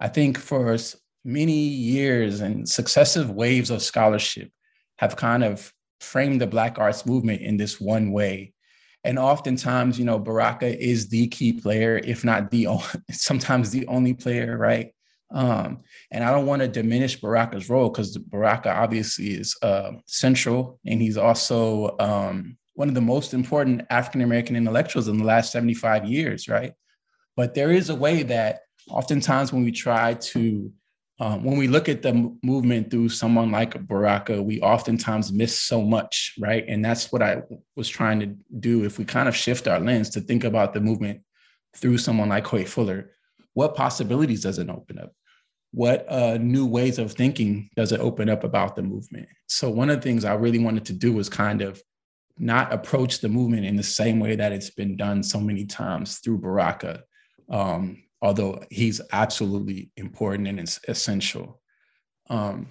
I 0.00 0.08
think 0.08 0.38
for 0.38 0.76
many 1.24 1.52
years 1.52 2.40
and 2.40 2.68
successive 2.68 3.30
waves 3.30 3.70
of 3.70 3.82
scholarship 3.82 4.50
have 4.98 5.16
kind 5.16 5.44
of 5.44 5.72
framed 6.00 6.40
the 6.40 6.46
Black 6.46 6.78
arts 6.78 7.06
movement 7.06 7.40
in 7.42 7.56
this 7.56 7.80
one 7.80 8.10
way. 8.12 8.51
And 9.04 9.18
oftentimes, 9.18 9.98
you 9.98 10.04
know, 10.04 10.18
Baraka 10.18 10.80
is 10.80 11.08
the 11.08 11.26
key 11.28 11.52
player, 11.52 12.00
if 12.04 12.24
not 12.24 12.50
the 12.50 12.68
sometimes 13.10 13.70
the 13.70 13.86
only 13.86 14.14
player, 14.14 14.56
right? 14.56 14.92
Um, 15.32 15.80
and 16.10 16.22
I 16.22 16.30
don't 16.30 16.46
want 16.46 16.60
to 16.62 16.68
diminish 16.68 17.20
Baraka's 17.20 17.70
role 17.70 17.88
because 17.88 18.16
Baraka 18.16 18.70
obviously 18.70 19.30
is 19.30 19.56
uh, 19.62 19.92
central, 20.06 20.78
and 20.86 21.00
he's 21.00 21.16
also 21.16 21.96
um, 21.98 22.58
one 22.74 22.88
of 22.88 22.94
the 22.94 23.00
most 23.00 23.34
important 23.34 23.82
African 23.90 24.20
American 24.20 24.56
intellectuals 24.56 25.08
in 25.08 25.18
the 25.18 25.24
last 25.24 25.52
75 25.52 26.04
years, 26.04 26.48
right? 26.48 26.72
But 27.36 27.54
there 27.54 27.72
is 27.72 27.88
a 27.88 27.94
way 27.94 28.22
that 28.24 28.60
oftentimes 28.88 29.52
when 29.52 29.64
we 29.64 29.72
try 29.72 30.14
to 30.14 30.70
um, 31.22 31.44
when 31.44 31.56
we 31.56 31.68
look 31.68 31.88
at 31.88 32.02
the 32.02 32.36
movement 32.42 32.90
through 32.90 33.08
someone 33.08 33.52
like 33.52 33.86
Baraka, 33.86 34.42
we 34.42 34.60
oftentimes 34.60 35.32
miss 35.32 35.56
so 35.56 35.80
much, 35.80 36.34
right? 36.40 36.64
And 36.66 36.84
that's 36.84 37.12
what 37.12 37.22
I 37.22 37.42
was 37.76 37.88
trying 37.88 38.18
to 38.18 38.34
do. 38.58 38.84
If 38.84 38.98
we 38.98 39.04
kind 39.04 39.28
of 39.28 39.36
shift 39.36 39.68
our 39.68 39.78
lens 39.78 40.10
to 40.10 40.20
think 40.20 40.42
about 40.42 40.74
the 40.74 40.80
movement 40.80 41.20
through 41.76 41.98
someone 41.98 42.30
like 42.30 42.44
Hoyt 42.48 42.68
Fuller, 42.68 43.12
what 43.54 43.76
possibilities 43.76 44.42
does 44.42 44.58
it 44.58 44.68
open 44.68 44.98
up? 44.98 45.12
What 45.70 46.10
uh, 46.10 46.38
new 46.38 46.66
ways 46.66 46.98
of 46.98 47.12
thinking 47.12 47.70
does 47.76 47.92
it 47.92 48.00
open 48.00 48.28
up 48.28 48.42
about 48.42 48.74
the 48.74 48.82
movement? 48.82 49.28
So, 49.46 49.70
one 49.70 49.90
of 49.90 49.98
the 49.98 50.02
things 50.02 50.24
I 50.24 50.34
really 50.34 50.58
wanted 50.58 50.86
to 50.86 50.92
do 50.92 51.12
was 51.12 51.28
kind 51.28 51.62
of 51.62 51.80
not 52.36 52.72
approach 52.72 53.20
the 53.20 53.28
movement 53.28 53.64
in 53.64 53.76
the 53.76 53.84
same 53.84 54.18
way 54.18 54.34
that 54.34 54.50
it's 54.50 54.70
been 54.70 54.96
done 54.96 55.22
so 55.22 55.38
many 55.38 55.66
times 55.66 56.18
through 56.18 56.38
Baraka. 56.38 57.04
Um, 57.48 58.02
although 58.22 58.64
he's 58.70 59.00
absolutely 59.12 59.90
important 59.96 60.48
and 60.48 60.60
it's 60.60 60.80
essential. 60.88 61.60
Um, 62.30 62.68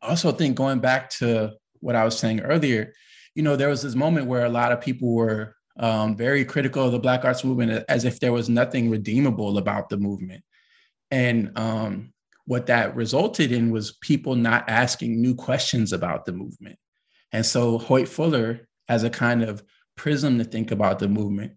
I 0.00 0.10
also 0.10 0.32
think 0.32 0.56
going 0.56 0.78
back 0.78 1.10
to 1.18 1.54
what 1.80 1.96
I 1.96 2.04
was 2.04 2.18
saying 2.18 2.40
earlier, 2.40 2.94
you 3.34 3.42
know, 3.42 3.56
there 3.56 3.68
was 3.68 3.82
this 3.82 3.94
moment 3.94 4.26
where 4.26 4.46
a 4.46 4.50
lot 4.50 4.72
of 4.72 4.80
people 4.80 5.12
were 5.12 5.54
um, 5.78 6.16
very 6.16 6.44
critical 6.44 6.84
of 6.84 6.92
the 6.92 6.98
Black 6.98 7.24
Arts 7.24 7.44
Movement 7.44 7.84
as 7.88 8.04
if 8.04 8.20
there 8.20 8.32
was 8.32 8.48
nothing 8.48 8.90
redeemable 8.90 9.58
about 9.58 9.88
the 9.88 9.96
movement. 9.96 10.44
And 11.10 11.56
um, 11.58 12.12
what 12.46 12.66
that 12.66 12.94
resulted 12.94 13.52
in 13.52 13.70
was 13.70 13.92
people 14.00 14.36
not 14.36 14.68
asking 14.68 15.20
new 15.20 15.34
questions 15.34 15.92
about 15.92 16.24
the 16.24 16.32
movement. 16.32 16.78
And 17.32 17.44
so 17.44 17.78
Hoyt 17.78 18.08
Fuller, 18.08 18.68
as 18.88 19.04
a 19.04 19.10
kind 19.10 19.42
of 19.42 19.62
prism 19.96 20.38
to 20.38 20.44
think 20.44 20.70
about 20.70 20.98
the 20.98 21.08
movement, 21.08 21.52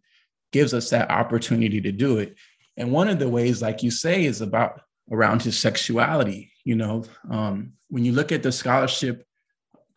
gives 0.51 0.73
us 0.73 0.89
that 0.91 1.09
opportunity 1.09 1.81
to 1.81 1.91
do 1.91 2.19
it. 2.19 2.35
And 2.77 2.91
one 2.91 3.07
of 3.07 3.19
the 3.19 3.29
ways, 3.29 3.61
like 3.61 3.83
you 3.83 3.91
say, 3.91 4.25
is 4.25 4.41
about 4.41 4.81
around 5.11 5.41
his 5.41 5.59
sexuality. 5.59 6.51
You 6.63 6.75
know, 6.75 7.03
um, 7.29 7.73
when 7.89 8.05
you 8.05 8.13
look 8.13 8.31
at 8.31 8.43
the 8.43 8.51
scholarship 8.51 9.25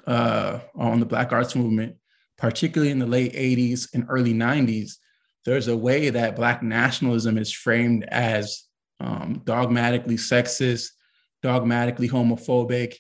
uh, 0.07 0.61
on 0.75 1.01
the 1.01 1.07
Black 1.07 1.33
Arts 1.33 1.55
Movement, 1.55 1.97
particularly 2.37 2.91
in 2.91 2.99
the 2.99 3.07
late 3.07 3.33
80s 3.33 3.89
and 3.95 4.05
early 4.09 4.35
90s, 4.35 4.95
there's 5.45 5.69
a 5.69 5.77
way 5.77 6.11
that 6.11 6.37
Black 6.37 6.63
nationalism 6.63 7.39
is 7.39 7.53
framed 7.53 8.05
as 8.09 8.65
um, 9.01 9.43
dogmatically 9.45 10.17
sexist, 10.17 10.91
dogmatically 11.43 12.09
homophobic. 12.09 12.97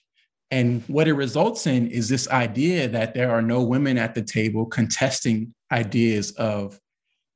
And 0.52 0.82
what 0.86 1.08
it 1.08 1.14
results 1.14 1.66
in 1.66 1.88
is 1.88 2.08
this 2.08 2.28
idea 2.28 2.86
that 2.88 3.14
there 3.14 3.32
are 3.32 3.42
no 3.42 3.62
women 3.62 3.98
at 3.98 4.14
the 4.14 4.22
table 4.22 4.64
contesting 4.66 5.54
ideas 5.72 6.30
of, 6.32 6.78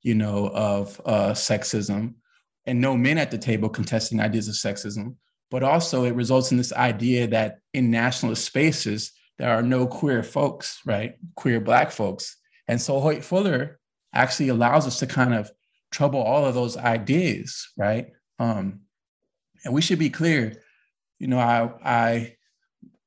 you 0.03 0.15
know, 0.15 0.49
of 0.55 1.01
uh, 1.05 1.33
sexism 1.33 2.15
and 2.67 2.81
no 2.81 2.97
men 2.97 3.19
at 3.19 3.31
the 3.31 3.39
table 3.39 3.69
contesting 3.69 4.21
ideas 4.21 4.49
of 4.49 4.55
sexism, 4.55 5.17
but 5.51 5.63
also 5.63 6.05
it 6.05 6.15
results 6.15 6.51
in 6.51 6.59
this 6.59 6.73
idea 6.73 7.27
that 7.27 7.59
in 7.75 7.91
nationalist 7.91 8.45
spaces, 8.45 9.13
there 9.39 9.51
are 9.51 9.63
no 9.63 9.87
queer 9.87 10.23
folks, 10.23 10.81
right? 10.85 11.15
Queer 11.35 11.61
Black 11.61 11.91
folks. 11.91 12.37
And 12.69 12.81
so 12.81 13.01
Hoyt 13.01 13.25
Fuller 13.25 13.79
actually 14.13 14.49
allows 14.49 14.87
us 14.87 14.99
to 15.01 15.07
kind 15.07 15.35
of 15.35 15.51
trouble 15.91 16.21
all 16.21 16.45
of 16.45 16.55
those 16.55 16.77
ideas, 16.77 17.69
right? 17.77 18.09
Um, 18.39 18.81
and 19.65 19.75
we 19.75 19.83
should 19.83 19.99
be 19.99 20.11
clear, 20.11 20.63
you 21.19 21.27
know, 21.27 21.39
I, 21.39 21.71
I, 21.85 22.37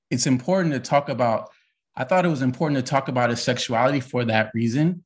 it's 0.09 0.27
important 0.27 0.73
to 0.73 0.79
talk 0.79 1.09
about, 1.09 1.49
I 1.95 2.03
thought 2.03 2.25
it 2.25 2.29
was 2.29 2.41
important 2.41 2.83
to 2.83 2.89
talk 2.89 3.07
about 3.07 3.29
his 3.29 3.41
sexuality 3.41 3.99
for 3.99 4.25
that 4.25 4.51
reason, 4.53 5.03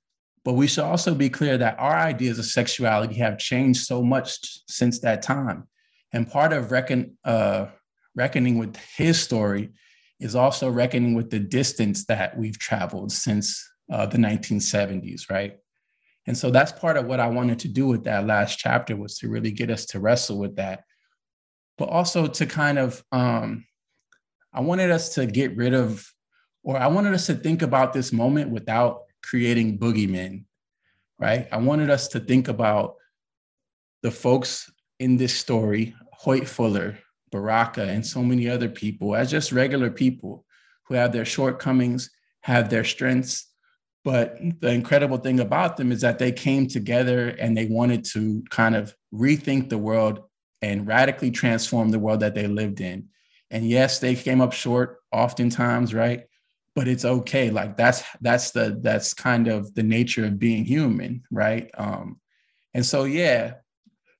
but 0.48 0.54
we 0.54 0.66
should 0.66 0.86
also 0.86 1.14
be 1.14 1.30
clear 1.30 1.58
that 1.58 1.78
our 1.78 1.98
ideas 1.98 2.40
of 2.40 2.46
sexuality 2.46 3.16
have 3.16 3.38
changed 3.38 3.86
so 3.86 4.02
much 4.02 4.62
since 4.70 5.00
that 5.00 5.22
time. 5.22 5.68
And 6.14 6.32
part 6.32 6.54
of 6.54 6.72
reckon, 6.72 7.18
uh, 7.26 7.66
reckoning 8.16 8.58
with 8.58 8.78
his 8.96 9.20
story 9.20 9.74
is 10.22 10.38
also 10.38 10.70
reckoning 10.70 11.16
with 11.16 11.32
the 11.32 11.40
distance 11.42 12.06
that 12.06 12.38
we've 12.38 12.58
traveled 12.58 13.12
since 13.12 13.62
uh, 13.92 14.06
the 14.06 14.18
1970s, 14.18 15.30
right? 15.30 15.58
And 16.28 16.38
so 16.38 16.50
that's 16.50 16.72
part 16.72 16.96
of 16.96 17.08
what 17.08 17.20
I 17.20 17.28
wanted 17.28 17.60
to 17.60 17.68
do 17.68 17.86
with 17.86 18.06
that 18.06 18.26
last 18.26 18.58
chapter 18.58 18.96
was 18.96 19.18
to 19.18 19.28
really 19.28 19.52
get 19.52 19.70
us 19.70 19.86
to 19.88 20.00
wrestle 20.00 20.40
with 20.40 20.56
that, 20.56 20.86
but 21.78 21.90
also 21.90 22.26
to 22.26 22.46
kind 22.46 22.80
of, 22.80 23.04
um, 23.12 23.66
I 24.54 24.62
wanted 24.62 24.92
us 24.92 25.16
to 25.16 25.26
get 25.26 25.58
rid 25.58 25.74
of, 25.74 26.10
or 26.64 26.78
I 26.78 26.88
wanted 26.88 27.14
us 27.16 27.26
to 27.26 27.36
think 27.36 27.64
about 27.64 27.92
this 27.92 28.14
moment 28.14 28.50
without 28.50 29.02
creating 29.24 29.80
boogeymen, 29.80 30.46
right? 31.20 31.48
I 31.52 31.58
wanted 31.58 31.90
us 31.90 32.08
to 32.10 32.20
think 32.20 32.48
about 32.48 32.96
the 34.04 34.12
folks 34.12 34.72
in 35.00 35.18
this 35.18 35.36
story, 35.36 35.96
Hoyt 36.14 36.48
Fuller, 36.48 36.98
Baraka, 37.32 37.84
and 37.84 38.06
so 38.06 38.24
many 38.24 38.50
other 38.50 38.70
people 38.70 39.16
as 39.16 39.30
just 39.30 39.52
regular 39.52 39.90
people 39.90 40.46
who 40.86 40.96
have 40.96 41.12
their 41.12 41.26
shortcomings, 41.26 42.10
have 42.42 42.70
their 42.70 42.84
strengths. 42.84 43.48
But 44.04 44.38
the 44.62 44.72
incredible 44.72 45.18
thing 45.18 45.40
about 45.42 45.76
them 45.76 45.92
is 45.92 46.02
that 46.02 46.18
they 46.18 46.32
came 46.32 46.68
together 46.68 47.30
and 47.30 47.58
they 47.58 47.66
wanted 47.66 48.06
to 48.14 48.44
kind 48.50 48.76
of 48.76 48.96
rethink 49.14 49.70
the 49.70 49.78
world 49.78 50.22
and 50.62 50.88
radically 50.88 51.32
transform 51.32 51.90
the 51.90 52.00
world 52.00 52.22
that 52.22 52.34
they 52.34 52.48
lived 52.48 52.80
in. 52.80 53.10
And 53.52 53.68
yes, 53.68 54.00
they 54.00 54.16
came 54.16 54.42
up 54.42 54.54
short 54.54 55.00
oftentimes, 55.12 55.94
right? 55.94 56.24
But 56.78 56.88
it's 56.88 57.06
okay 57.06 57.50
like 57.50 57.76
that's 57.76 58.04
that's 58.22 58.52
the 58.52 58.78
that's 58.84 59.12
kind 59.12 59.48
of 59.48 59.74
the 59.74 59.82
nature 59.82 60.26
of 60.26 60.38
being 60.38 60.64
human 60.64 61.24
right 61.32 61.72
um 61.80 62.20
and 62.76 62.86
so 62.86 63.04
yeah 63.06 63.56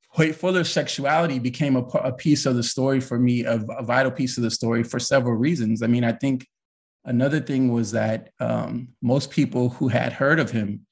Hoyt 0.10 0.34
Fuller's 0.34 0.72
sexuality 0.72 1.38
became 1.38 1.76
a, 1.76 1.84
a 2.00 2.12
piece 2.12 2.48
of 2.48 2.56
the 2.56 2.64
story 2.64 3.00
for 3.00 3.20
me, 3.20 3.44
a, 3.44 3.58
a, 3.78 3.84
vital 3.84 4.10
piece 4.10 4.36
of 4.38 4.42
the 4.42 4.50
story 4.50 4.82
for 4.82 4.98
several 4.98 5.36
reasons. 5.36 5.84
I 5.84 5.88
mean, 5.88 6.04
I 6.04 6.12
think 6.12 6.48
another 7.06 7.40
thing 7.40 7.72
was 7.72 7.92
that 7.92 8.32
um, 8.40 8.88
most 9.00 9.30
people 9.30 9.70
who 9.70 9.90
had 9.90 10.14
heard 10.14 10.40
of 10.40 10.50
him, 10.50 10.88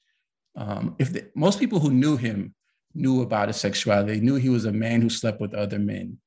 um, 0.54 0.94
if 1.00 1.12
the, 1.12 1.24
most 1.34 1.58
people 1.58 1.80
who 1.80 1.90
knew 1.90 2.16
him 2.16 2.54
knew 2.94 3.22
about 3.22 3.48
his 3.48 3.56
sexuality, 3.56 4.14
they 4.14 4.20
knew 4.20 4.36
he 4.36 4.48
was 4.48 4.64
a 4.64 4.70
man 4.72 5.02
who 5.02 5.10
slept 5.10 5.40
with 5.40 5.54
other 5.54 5.80
men, 5.80 6.18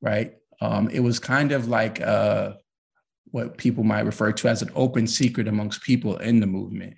right? 0.00 0.34
Um, 0.60 0.88
it 0.90 1.00
was 1.00 1.18
kind 1.18 1.50
of 1.50 1.66
like 1.66 2.00
uh, 2.00 2.52
what 3.34 3.58
people 3.58 3.82
might 3.82 4.06
refer 4.06 4.30
to 4.30 4.46
as 4.46 4.62
an 4.62 4.70
open 4.76 5.08
secret 5.08 5.48
amongst 5.48 5.82
people 5.82 6.18
in 6.18 6.38
the 6.38 6.46
movement, 6.46 6.94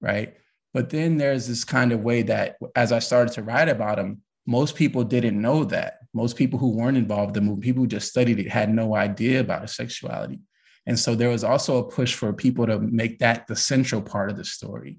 right? 0.00 0.34
But 0.74 0.90
then 0.90 1.16
there's 1.16 1.46
this 1.46 1.62
kind 1.62 1.92
of 1.92 2.00
way 2.00 2.22
that 2.22 2.56
as 2.74 2.90
I 2.90 2.98
started 2.98 3.34
to 3.34 3.44
write 3.44 3.68
about 3.68 3.96
him, 3.96 4.22
most 4.48 4.74
people 4.74 5.04
didn't 5.04 5.40
know 5.40 5.62
that. 5.66 5.98
Most 6.12 6.36
people 6.36 6.58
who 6.58 6.70
weren't 6.70 6.96
involved 6.96 7.36
in 7.36 7.44
the 7.44 7.50
movement, 7.50 7.62
people 7.62 7.82
who 7.84 7.86
just 7.86 8.08
studied 8.08 8.40
it, 8.40 8.48
had 8.48 8.74
no 8.74 8.96
idea 8.96 9.38
about 9.38 9.62
his 9.62 9.76
sexuality. 9.76 10.40
And 10.86 10.98
so 10.98 11.14
there 11.14 11.28
was 11.28 11.44
also 11.44 11.78
a 11.78 11.88
push 11.88 12.14
for 12.14 12.32
people 12.32 12.66
to 12.66 12.80
make 12.80 13.20
that 13.20 13.46
the 13.46 13.54
central 13.54 14.02
part 14.02 14.28
of 14.28 14.36
the 14.36 14.44
story. 14.44 14.98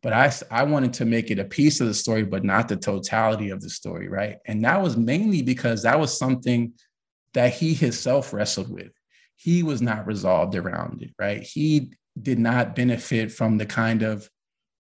But 0.00 0.12
I, 0.12 0.32
I 0.48 0.62
wanted 0.62 0.92
to 0.92 1.06
make 1.06 1.32
it 1.32 1.40
a 1.40 1.44
piece 1.44 1.80
of 1.80 1.88
the 1.88 1.94
story, 1.94 2.22
but 2.22 2.44
not 2.44 2.68
the 2.68 2.76
totality 2.76 3.50
of 3.50 3.60
the 3.60 3.70
story, 3.70 4.06
right? 4.06 4.36
And 4.46 4.64
that 4.64 4.80
was 4.80 4.96
mainly 4.96 5.42
because 5.42 5.82
that 5.82 5.98
was 5.98 6.16
something 6.16 6.74
that 7.32 7.52
he 7.52 7.74
himself 7.74 8.32
wrestled 8.32 8.70
with 8.70 8.92
he 9.36 9.62
was 9.62 9.82
not 9.82 10.06
resolved 10.06 10.54
around 10.54 11.02
it, 11.02 11.10
right? 11.18 11.42
He 11.42 11.92
did 12.20 12.38
not 12.38 12.74
benefit 12.76 13.32
from 13.32 13.58
the 13.58 13.66
kind 13.66 14.02
of 14.02 14.28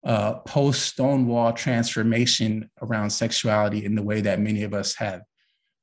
uh, 0.05 0.33
post 0.39 0.81
Stonewall 0.83 1.53
transformation 1.53 2.69
around 2.81 3.09
sexuality 3.11 3.85
in 3.85 3.95
the 3.95 4.03
way 4.03 4.21
that 4.21 4.39
many 4.39 4.63
of 4.63 4.73
us 4.73 4.95
have 4.95 5.21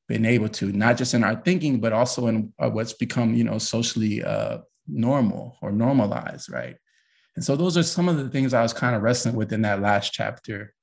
been 0.08 0.26
able 0.26 0.48
to, 0.48 0.72
not 0.72 0.96
just 0.96 1.14
in 1.14 1.22
our 1.22 1.36
thinking, 1.36 1.80
but 1.80 1.92
also 1.92 2.26
in 2.26 2.52
uh, 2.58 2.68
what's 2.68 2.92
become, 2.94 3.34
you 3.34 3.44
know, 3.44 3.58
socially 3.58 4.22
uh, 4.24 4.58
normal 4.86 5.56
or 5.62 5.70
normalized, 5.70 6.50
right? 6.50 6.76
And 7.36 7.44
so 7.44 7.56
those 7.56 7.76
are 7.76 7.82
some 7.82 8.08
of 8.08 8.16
the 8.16 8.28
things 8.28 8.52
I 8.54 8.62
was 8.62 8.72
kind 8.72 8.96
of 8.96 9.02
wrestling 9.02 9.36
with 9.36 9.52
in 9.52 9.62
that 9.62 9.80
last 9.80 10.12
chapter. 10.12 10.74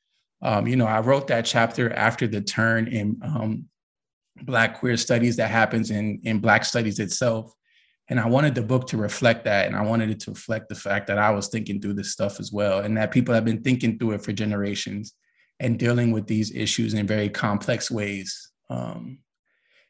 um, 0.42 0.68
you 0.68 0.76
know, 0.76 0.86
I 0.86 1.00
wrote 1.00 1.28
that 1.28 1.46
chapter 1.46 1.92
after 1.94 2.28
the 2.28 2.42
turn 2.42 2.88
in 2.88 3.20
um, 3.24 3.66
Black 4.44 4.80
queer 4.80 4.98
studies 4.98 5.38
that 5.38 5.50
happens 5.50 5.92
in, 5.92 6.20
in 6.24 6.40
Black 6.40 6.64
studies 6.66 7.00
itself. 7.00 7.52
And 8.08 8.20
I 8.20 8.28
wanted 8.28 8.54
the 8.54 8.62
book 8.62 8.88
to 8.88 8.98
reflect 8.98 9.46
that. 9.46 9.66
And 9.66 9.76
I 9.76 9.82
wanted 9.82 10.10
it 10.10 10.20
to 10.22 10.32
reflect 10.32 10.70
the 10.70 10.76
fact 10.76 11.08
that 11.08 11.18
I 11.18 11.32
was 11.32 11.48
thinking 11.48 11.82
through 11.82 11.96
this 11.96 12.12
stuff 12.12 12.40
as 12.40 12.52
well, 12.52 12.80
and 12.80 12.96
that 12.98 13.12
people 13.12 13.34
have 13.34 13.46
been 13.46 13.64
thinking 13.64 13.98
through 13.98 14.12
it 14.12 14.22
for 14.22 14.32
generations 14.32 15.14
and 15.60 15.80
dealing 15.80 16.12
with 16.12 16.28
these 16.28 16.54
issues 16.54 16.94
in 16.94 17.08
very 17.08 17.30
complex 17.30 17.90
ways. 17.90 18.52
Um, 18.70 19.20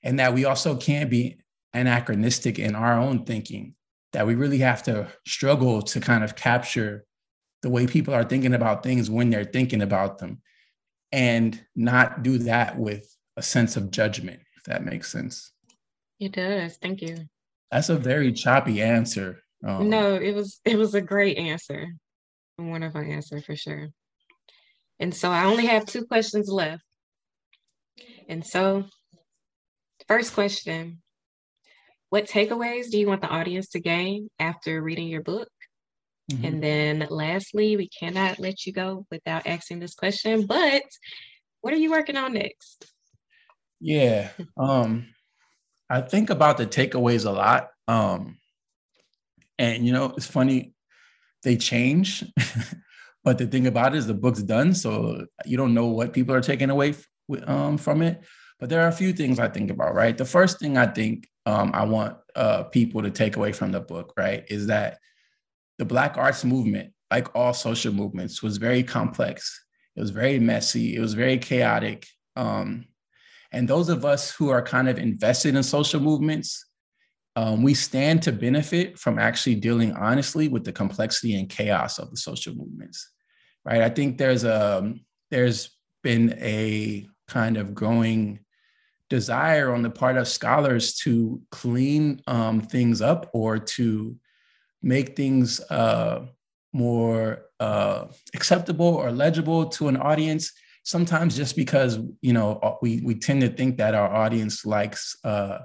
and 0.04 0.20
that 0.20 0.34
we 0.34 0.46
also 0.46 0.76
can't 0.78 1.10
be 1.10 1.40
anachronistic 1.74 2.60
in 2.60 2.76
our 2.76 3.00
own 3.00 3.26
thinking, 3.26 3.76
that 4.14 4.26
we 4.26 4.36
really 4.36 4.60
have 4.60 4.84
to 4.84 5.08
struggle 5.28 5.82
to 5.82 6.00
kind 6.00 6.24
of 6.24 6.36
capture 6.36 7.06
the 7.64 7.70
way 7.70 7.88
people 7.88 8.14
are 8.14 8.24
thinking 8.24 8.54
about 8.54 8.84
things 8.84 9.10
when 9.10 9.30
they're 9.30 9.44
thinking 9.44 9.82
about 9.82 10.20
them 10.20 10.42
and 11.12 11.60
not 11.76 12.22
do 12.22 12.38
that 12.38 12.78
with 12.78 13.14
a 13.38 13.42
sense 13.42 13.76
of 13.76 13.92
judgment, 13.92 14.40
if 14.56 14.64
that 14.66 14.86
makes 14.86 15.12
sense. 15.12 15.52
It 16.20 16.34
does. 16.34 16.78
Thank 16.78 17.02
you. 17.02 17.28
That's 17.72 17.90
a 17.90 17.98
very 17.98 18.32
choppy 18.32 18.82
answer. 18.82 19.44
Um, 19.66 19.90
no, 19.90 20.16
it 20.16 20.34
was 20.34 20.60
it 20.66 20.78
was 20.78 20.94
a 20.94 21.02
great 21.02 21.38
answer. 21.38 21.88
A 22.60 22.64
wonderful 22.64 23.02
answer 23.02 23.42
for 23.42 23.56
sure. 23.56 23.90
And 25.00 25.14
so 25.14 25.30
I 25.32 25.46
only 25.46 25.66
have 25.66 25.86
two 25.86 26.06
questions 26.06 26.50
left. 26.50 26.84
And 28.30 28.46
so, 28.46 28.86
first 30.08 30.34
question 30.34 31.02
What 32.10 32.28
takeaways 32.28 32.90
do 32.90 33.00
you 33.00 33.08
want 33.08 33.22
the 33.22 33.28
audience 33.28 33.70
to 33.70 33.80
gain 33.80 34.30
after 34.40 34.82
reading 34.82 35.08
your 35.08 35.24
book? 35.24 35.50
Mm-hmm. 36.32 36.46
And 36.46 36.64
then, 36.64 37.08
lastly, 37.10 37.78
we 37.78 37.88
cannot 37.88 38.40
let 38.40 38.66
you 38.66 38.74
go 38.74 39.06
without 39.12 39.46
asking 39.46 39.80
this 39.80 39.94
question, 39.94 40.46
but 40.46 40.84
what 41.62 41.74
are 41.74 41.78
you 41.78 41.92
working 41.92 42.18
on 42.18 42.34
next? 42.34 42.92
Yeah. 43.80 44.30
Um, 44.58 45.08
I 45.90 46.02
think 46.02 46.30
about 46.30 46.58
the 46.58 46.66
takeaways 46.66 47.26
a 47.26 47.32
lot. 47.32 47.70
Um, 47.88 48.38
and 49.58 49.86
you 49.86 49.94
know, 49.94 50.14
it's 50.18 50.26
funny, 50.26 50.74
they 51.44 51.58
change. 51.58 52.24
but 53.24 53.38
the 53.38 53.48
thing 53.48 53.68
about 53.68 53.96
it 53.96 54.00
is 54.00 54.08
the 54.08 54.14
book's 54.14 54.44
done. 54.44 54.74
So 54.74 55.26
you 55.46 55.58
don't 55.58 55.74
know 55.74 55.88
what 55.88 56.14
people 56.14 56.36
are 56.36 56.42
taking 56.42 56.70
away 56.70 56.96
um, 57.46 57.78
from 57.78 58.02
it. 58.02 58.24
But 58.60 58.70
there 58.70 58.82
are 58.82 58.88
a 58.88 58.94
few 58.94 59.14
things 59.14 59.40
I 59.40 59.50
think 59.50 59.70
about, 59.70 59.96
right? 59.96 60.18
The 60.18 60.26
first 60.26 60.60
thing 60.60 60.78
I 60.78 60.88
think 60.88 61.28
um, 61.46 61.72
I 61.74 61.84
want 61.86 62.18
uh, 62.36 62.64
people 62.64 63.02
to 63.04 63.12
take 63.12 63.36
away 63.36 63.52
from 63.52 63.72
the 63.72 63.82
book, 63.82 64.14
right, 64.18 64.46
is 64.50 64.68
that 64.68 64.98
the 65.78 65.86
Black 65.86 66.18
arts 66.18 66.46
movement, 66.46 66.94
like 67.12 67.36
all 67.36 67.54
social 67.54 67.94
movements, 67.94 68.42
was 68.42 68.58
very 68.58 68.82
complex. 68.82 69.62
It 69.96 70.02
was 70.02 70.10
very 70.10 70.40
messy. 70.40 70.96
It 70.96 71.00
was 71.00 71.14
very 71.14 71.38
chaotic. 71.38 72.08
Um, 72.36 72.86
and 73.52 73.68
those 73.68 73.90
of 73.90 74.06
us 74.06 74.32
who 74.32 74.50
are 74.50 74.62
kind 74.62 74.90
of 74.90 74.98
invested 74.98 75.56
in 75.56 75.64
social 75.64 76.00
movements, 76.00 76.66
um, 77.36 77.64
we 77.64 77.74
stand 77.74 78.22
to 78.24 78.32
benefit 78.32 78.98
from 78.98 79.20
actually 79.20 79.56
dealing 79.56 79.94
honestly 79.94 80.48
with 80.48 80.64
the 80.64 80.72
complexity 80.72 81.38
and 81.38 81.50
chaos 81.50 82.00
of 82.00 82.10
the 82.10 82.18
social 82.18 82.56
movements, 82.56 83.12
right? 83.66 83.82
I 83.82 83.90
think 83.90 84.18
there's 84.18 84.44
a 84.44 84.94
there's 85.32 85.78
been 86.04 86.38
a 86.40 87.08
kind 87.28 87.58
of 87.58 87.74
growing 87.74 88.40
desire 89.10 89.74
on 89.74 89.82
the 89.82 89.90
part 89.90 90.18
of 90.18 90.28
scholars 90.28 90.96
to 90.96 91.42
clean 91.52 92.22
um, 92.28 92.62
things 92.62 93.02
up 93.02 93.30
or 93.34 93.60
to 93.60 94.16
make 94.82 95.16
things 95.16 95.60
uh, 95.70 96.26
more 96.74 97.46
uh, 97.60 98.06
acceptable 98.34 98.86
or 98.86 99.12
legible 99.12 99.66
to 99.68 99.88
an 99.88 99.98
audience 99.98 100.52
sometimes 100.86 101.36
just 101.36 101.56
because 101.56 102.00
you 102.22 102.32
know 102.32 102.60
uh, 102.64 102.76
we 102.82 103.02
we 103.04 103.16
tend 103.16 103.42
to 103.42 103.50
think 103.50 103.78
that 103.78 103.94
our 103.94 104.08
audience 104.08 104.66
likes 104.66 105.18
uh, 105.26 105.60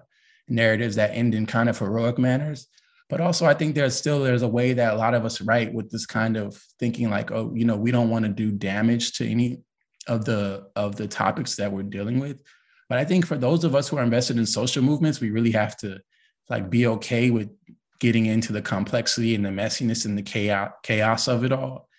narratives 0.49 0.97
that 0.97 1.15
end 1.15 1.35
in 1.35 1.47
kind 1.47 1.69
of 1.69 1.79
heroic 1.79 2.19
manners. 2.19 2.67
But 3.09 3.21
also 3.21 3.45
i 3.45 3.55
think 3.55 3.75
there's 3.75 3.97
still 3.97 4.23
there's 4.23 4.43
a 4.43 4.49
way 4.49 4.73
that 4.73 4.95
a 4.95 4.97
lot 4.97 5.15
of 5.15 5.25
us 5.25 5.41
write 5.41 5.75
with 5.75 5.91
this 5.91 6.07
kind 6.07 6.37
of 6.37 6.57
thinking 6.79 7.11
like 7.11 7.33
oh 7.33 7.53
you 7.55 7.65
know 7.65 7.77
we 7.77 7.91
don't 7.91 8.09
want 8.09 8.25
to 8.25 8.31
do 8.31 8.53
damage 8.53 9.13
to 9.15 9.29
any 9.29 9.63
of 10.07 10.25
the 10.25 10.69
of 10.77 10.95
the 10.97 11.09
topics 11.09 11.57
that 11.57 11.73
we're 11.73 11.83
dealing 11.83 12.21
with. 12.21 12.41
But 12.89 12.99
i 12.99 13.05
think 13.05 13.27
for 13.27 13.37
those 13.37 13.65
of 13.65 13.75
us 13.75 13.89
who 13.89 13.99
are 13.99 14.05
invested 14.05 14.39
in 14.39 14.47
social 14.47 14.83
movements 14.83 15.21
we 15.21 15.31
really 15.31 15.51
have 15.51 15.77
to 15.79 15.99
like 16.49 16.71
be 16.71 16.87
okay 16.87 17.31
with 17.31 17.51
getting 17.99 18.27
into 18.27 18.53
the 18.53 18.63
complexity 18.63 19.35
and 19.35 19.45
the 19.45 19.51
messiness 19.51 20.07
and 20.07 20.17
the 20.17 20.23
chaos 20.23 20.71
chaos 20.85 21.27
of 21.27 21.45
it 21.45 21.53
all 21.53 21.90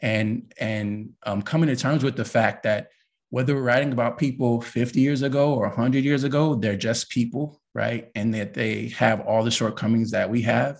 and 0.00 0.52
and 0.58 1.10
um, 1.24 1.42
coming 1.42 1.68
to 1.68 1.76
terms 1.76 2.04
with 2.04 2.16
the 2.16 2.24
fact 2.24 2.62
that 2.64 2.88
whether 3.30 3.54
we're 3.54 3.62
writing 3.62 3.92
about 3.92 4.18
people 4.18 4.60
50 4.60 5.00
years 5.00 5.22
ago 5.22 5.54
or 5.54 5.66
100 5.68 6.04
years 6.04 6.24
ago 6.24 6.54
they're 6.54 6.76
just 6.76 7.10
people 7.10 7.60
right? 7.74 8.10
And 8.14 8.32
that 8.32 8.54
they 8.54 8.88
have 8.96 9.20
all 9.20 9.44
the 9.44 9.50
shortcomings 9.50 10.10
that 10.12 10.30
we 10.30 10.42
have 10.42 10.78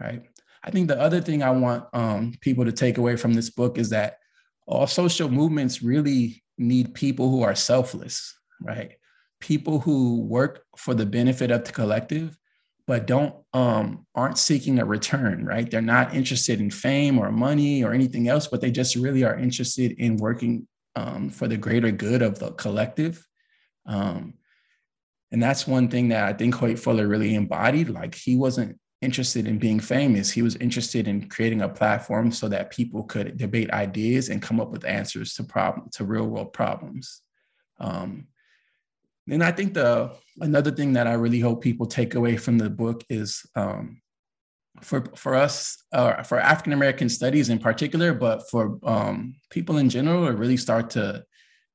right? 0.00 0.22
I 0.64 0.70
think 0.70 0.86
the 0.88 1.00
other 1.00 1.20
thing 1.20 1.42
i 1.42 1.50
want 1.50 1.84
um, 1.92 2.34
people 2.40 2.64
to 2.64 2.72
take 2.72 2.98
away 2.98 3.16
from 3.16 3.34
this 3.34 3.50
book 3.50 3.78
is 3.78 3.90
that 3.90 4.18
all 4.66 4.86
social 4.86 5.28
movements 5.28 5.82
really 5.82 6.42
need 6.58 6.94
people 6.94 7.30
who 7.30 7.42
are 7.42 7.54
selfless 7.54 8.34
right? 8.60 8.92
People 9.40 9.80
who 9.80 10.20
work 10.20 10.64
for 10.76 10.94
the 10.94 11.06
benefit 11.06 11.50
of 11.50 11.64
the 11.64 11.72
collective 11.72 12.38
but 12.92 13.06
don't 13.06 13.34
um, 13.54 14.04
aren't 14.14 14.36
seeking 14.36 14.78
a 14.78 14.84
return, 14.84 15.46
right? 15.46 15.70
They're 15.70 15.80
not 15.80 16.14
interested 16.14 16.60
in 16.60 16.70
fame 16.70 17.18
or 17.18 17.32
money 17.32 17.82
or 17.82 17.94
anything 17.94 18.28
else, 18.28 18.48
but 18.48 18.60
they 18.60 18.70
just 18.70 18.96
really 18.96 19.24
are 19.24 19.34
interested 19.34 19.92
in 19.92 20.18
working 20.18 20.68
um, 20.94 21.30
for 21.30 21.48
the 21.48 21.56
greater 21.56 21.90
good 21.90 22.20
of 22.20 22.38
the 22.38 22.50
collective. 22.50 23.26
Um, 23.86 24.34
and 25.30 25.42
that's 25.42 25.66
one 25.66 25.88
thing 25.88 26.08
that 26.08 26.24
I 26.28 26.34
think 26.34 26.54
Hoyt 26.54 26.78
Fuller 26.78 27.08
really 27.08 27.34
embodied. 27.34 27.88
Like 27.88 28.14
he 28.14 28.36
wasn't 28.36 28.78
interested 29.00 29.46
in 29.46 29.56
being 29.56 29.80
famous. 29.80 30.30
He 30.30 30.42
was 30.42 30.56
interested 30.56 31.08
in 31.08 31.30
creating 31.30 31.62
a 31.62 31.70
platform 31.70 32.30
so 32.30 32.46
that 32.50 32.72
people 32.72 33.04
could 33.04 33.38
debate 33.38 33.70
ideas 33.70 34.28
and 34.28 34.42
come 34.42 34.60
up 34.60 34.70
with 34.70 34.84
answers 34.84 35.32
to 35.36 35.44
problem 35.44 35.88
to 35.92 36.04
real 36.04 36.26
world 36.26 36.52
problems. 36.52 37.22
And 39.30 39.42
I 39.42 39.52
think 39.52 39.74
the 39.74 40.12
another 40.40 40.70
thing 40.70 40.94
that 40.94 41.06
I 41.06 41.12
really 41.14 41.40
hope 41.40 41.62
people 41.62 41.86
take 41.86 42.14
away 42.14 42.36
from 42.36 42.58
the 42.58 42.70
book 42.70 43.04
is 43.08 43.44
um, 43.54 44.00
for 44.80 45.04
for 45.14 45.34
us 45.34 45.84
uh, 45.92 46.22
for 46.22 46.40
African 46.40 46.72
American 46.72 47.08
studies 47.08 47.48
in 47.48 47.58
particular, 47.58 48.14
but 48.14 48.48
for 48.50 48.78
um, 48.82 49.34
people 49.50 49.78
in 49.78 49.88
general 49.88 50.26
to 50.26 50.32
really 50.32 50.56
start 50.56 50.90
to 50.90 51.24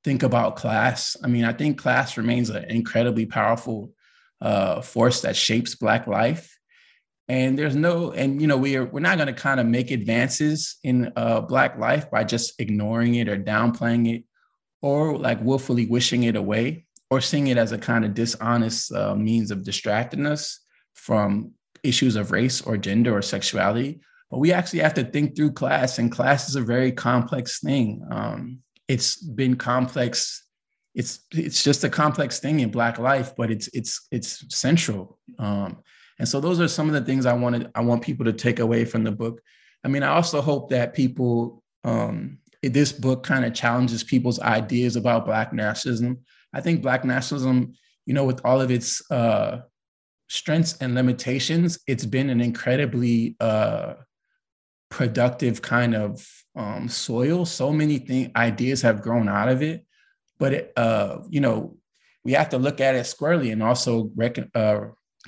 think 0.03 0.23
about 0.23 0.55
class. 0.55 1.15
I 1.23 1.27
mean, 1.27 1.45
I 1.45 1.53
think 1.53 1.79
class 1.79 2.17
remains 2.17 2.49
an 2.49 2.65
incredibly 2.65 3.25
powerful 3.25 3.91
uh, 4.41 4.81
force 4.81 5.21
that 5.21 5.36
shapes 5.36 5.75
Black 5.75 6.07
life. 6.07 6.53
And 7.29 7.60
there's 7.60 7.75
no, 7.75 8.12
and 8.12 8.41
you 8.41 8.47
know, 8.47 8.57
we 8.57 8.77
are 8.77 8.86
we're 8.86 9.01
not 9.01 9.17
going 9.17 9.27
to 9.27 9.33
kind 9.33 9.60
of 9.60 9.65
make 9.65 9.91
advances 9.91 10.77
in 10.83 11.12
uh, 11.15 11.41
Black 11.41 11.77
life 11.77 12.10
by 12.12 12.23
just 12.23 12.60
ignoring 12.60 13.15
it 13.15 13.27
or 13.29 13.38
downplaying 13.38 14.15
it, 14.15 14.23
or 14.81 15.17
like 15.17 15.41
willfully 15.41 15.86
wishing 15.86 16.23
it 16.23 16.36
away 16.36 16.87
or 17.09 17.21
seeing 17.21 17.47
it 17.47 17.57
as 17.57 17.71
a 17.71 17.77
kind 17.77 18.05
of 18.05 18.13
dishonest 18.13 18.91
uh, 18.93 19.15
means 19.15 19.51
of 19.51 19.63
distracting 19.63 20.25
us 20.25 20.59
from 20.93 21.51
issues 21.83 22.15
of 22.15 22.31
race 22.31 22.61
or 22.61 22.77
gender 22.77 23.15
or 23.15 23.21
sexuality. 23.21 23.99
But 24.29 24.39
we 24.39 24.51
actually 24.51 24.79
have 24.79 24.93
to 24.95 25.05
think 25.05 25.35
through 25.35 25.53
class, 25.53 25.99
and 25.99 26.11
class 26.11 26.49
is 26.49 26.55
a 26.55 26.61
very 26.61 26.91
complex 26.91 27.61
thing. 27.61 28.05
Um, 28.11 28.59
it's 28.87 29.15
been 29.21 29.55
complex. 29.55 30.43
It's 30.95 31.19
it's 31.31 31.63
just 31.63 31.83
a 31.83 31.89
complex 31.89 32.39
thing 32.39 32.59
in 32.59 32.71
Black 32.71 32.99
life, 32.99 33.35
but 33.37 33.51
it's 33.51 33.69
it's 33.73 34.07
it's 34.11 34.43
central. 34.53 35.17
Um, 35.39 35.77
and 36.19 36.27
so 36.27 36.41
those 36.41 36.59
are 36.59 36.67
some 36.67 36.87
of 36.87 36.93
the 36.93 37.05
things 37.05 37.25
I 37.25 37.33
wanted 37.33 37.71
I 37.73 37.81
want 37.81 38.01
people 38.01 38.25
to 38.25 38.33
take 38.33 38.59
away 38.59 38.83
from 38.83 39.03
the 39.03 39.11
book. 39.11 39.41
I 39.83 39.87
mean, 39.87 40.03
I 40.03 40.09
also 40.09 40.41
hope 40.41 40.71
that 40.71 40.93
people 40.93 41.63
um, 41.85 42.39
this 42.61 42.91
book 42.91 43.23
kind 43.23 43.45
of 43.45 43.53
challenges 43.53 44.03
people's 44.03 44.39
ideas 44.41 44.97
about 44.97 45.25
Black 45.25 45.53
nationalism 45.53 46.19
I 46.57 46.61
think 46.61 46.81
Black 46.81 47.05
nationalism, 47.05 47.73
you 48.07 48.15
know, 48.15 48.25
with 48.25 48.41
all 48.43 48.59
of 48.61 48.71
its 48.71 48.99
uh, 49.11 49.59
strengths 50.27 50.75
and 50.77 50.95
limitations, 50.95 51.77
it's 51.85 52.05
been 52.05 52.31
an 52.31 52.41
incredibly 52.41 53.35
uh, 53.39 53.93
productive 54.89 55.61
kind 55.61 55.93
of 55.95 56.27
um, 56.55 56.89
soil. 56.89 57.45
So 57.45 57.71
many 57.71 57.99
things, 57.99 58.31
ideas 58.35 58.81
have 58.81 59.03
grown 59.03 59.29
out 59.29 59.49
of 59.49 59.61
it, 59.61 59.85
but 60.39 60.53
it, 60.53 60.73
uh, 60.75 61.19
you 61.29 61.41
know, 61.41 61.77
we 62.23 62.31
have 62.31 62.49
to 62.49 62.57
look 62.57 62.81
at 62.81 62.95
it 62.95 63.05
squarely 63.05 63.51
and 63.51 63.61
also 63.61 64.09
reckon, 64.15 64.49
uh, 64.55 64.79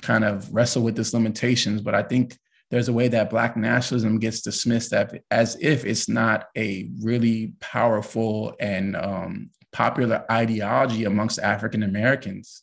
kind 0.02 0.24
of 0.24 0.52
wrestle 0.52 0.82
with 0.82 0.98
its 0.98 1.14
limitations. 1.14 1.80
But 1.80 1.94
I 1.94 2.02
think 2.02 2.36
there's 2.72 2.88
a 2.88 2.92
way 2.92 3.06
that 3.06 3.30
Black 3.30 3.56
nationalism 3.56 4.18
gets 4.18 4.40
dismissed 4.40 4.92
as 5.30 5.56
if 5.60 5.84
it's 5.84 6.08
not 6.08 6.48
a 6.56 6.90
really 7.00 7.54
powerful 7.60 8.56
and 8.58 8.96
um, 8.96 9.50
popular 9.72 10.24
ideology 10.30 11.04
amongst 11.04 11.38
African 11.38 11.82
Americans. 11.82 12.62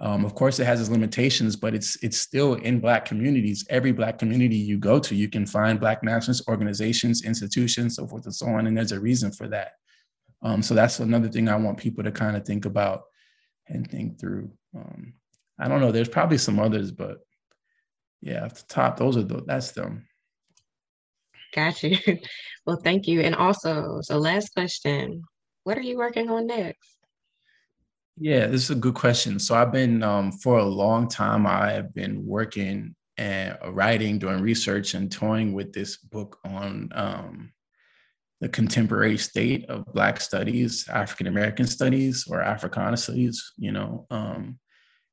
Um, 0.00 0.24
of 0.24 0.34
course, 0.34 0.60
it 0.60 0.64
has 0.64 0.80
its 0.80 0.90
limitations, 0.90 1.56
but 1.56 1.74
it's 1.74 1.96
it's 2.04 2.18
still 2.18 2.54
in 2.54 2.78
Black 2.78 3.04
communities. 3.04 3.66
Every 3.68 3.90
Black 3.90 4.18
community 4.18 4.56
you 4.56 4.78
go 4.78 5.00
to, 5.00 5.14
you 5.14 5.28
can 5.28 5.44
find 5.44 5.80
Black 5.80 6.04
nationalist 6.04 6.48
organizations, 6.48 7.24
institutions, 7.24 7.96
so 7.96 8.06
forth 8.06 8.24
and 8.24 8.34
so 8.34 8.46
on. 8.46 8.66
And 8.66 8.76
there's 8.76 8.92
a 8.92 9.00
reason 9.00 9.32
for 9.32 9.48
that. 9.48 9.72
Um, 10.42 10.62
so 10.62 10.74
that's 10.74 11.00
another 11.00 11.28
thing 11.28 11.48
I 11.48 11.56
want 11.56 11.78
people 11.78 12.04
to 12.04 12.12
kind 12.12 12.36
of 12.36 12.46
think 12.46 12.64
about 12.64 13.02
and 13.66 13.90
think 13.90 14.20
through. 14.20 14.50
Um, 14.76 15.14
I 15.58 15.66
don't 15.66 15.80
know. 15.80 15.90
There's 15.90 16.08
probably 16.08 16.38
some 16.38 16.60
others, 16.60 16.92
but 16.92 17.18
yeah, 18.20 18.44
at 18.44 18.54
the 18.54 18.64
top, 18.68 18.98
those 18.98 19.16
are 19.16 19.22
the 19.22 19.42
that's 19.46 19.72
them. 19.72 20.06
Got 21.54 21.82
you. 21.82 21.98
Well, 22.66 22.80
thank 22.84 23.06
you. 23.06 23.22
And 23.22 23.34
also, 23.34 24.00
so 24.02 24.18
last 24.18 24.52
question: 24.52 25.22
What 25.68 25.76
are 25.76 25.82
you 25.82 25.98
working 25.98 26.30
on 26.30 26.46
next? 26.46 26.96
Yeah, 28.16 28.46
this 28.46 28.62
is 28.62 28.70
a 28.70 28.74
good 28.74 28.94
question. 28.94 29.38
So 29.38 29.54
I've 29.54 29.70
been 29.70 30.02
um, 30.02 30.32
for 30.32 30.60
a 30.60 30.64
long 30.64 31.08
time. 31.08 31.46
I 31.46 31.72
have 31.72 31.92
been 31.92 32.24
working 32.24 32.94
and 33.18 33.58
writing, 33.72 34.18
doing 34.18 34.40
research, 34.40 34.94
and 34.94 35.12
toying 35.12 35.52
with 35.52 35.74
this 35.74 35.98
book 35.98 36.38
on 36.42 36.88
um, 36.94 37.52
the 38.40 38.48
contemporary 38.48 39.18
state 39.18 39.66
of 39.68 39.84
Black 39.92 40.22
studies, 40.22 40.88
African 40.88 41.26
American 41.26 41.66
studies, 41.66 42.26
or 42.30 42.40
Africana 42.40 42.96
studies. 42.96 43.52
You 43.58 43.72
know, 43.72 44.06
um, 44.10 44.58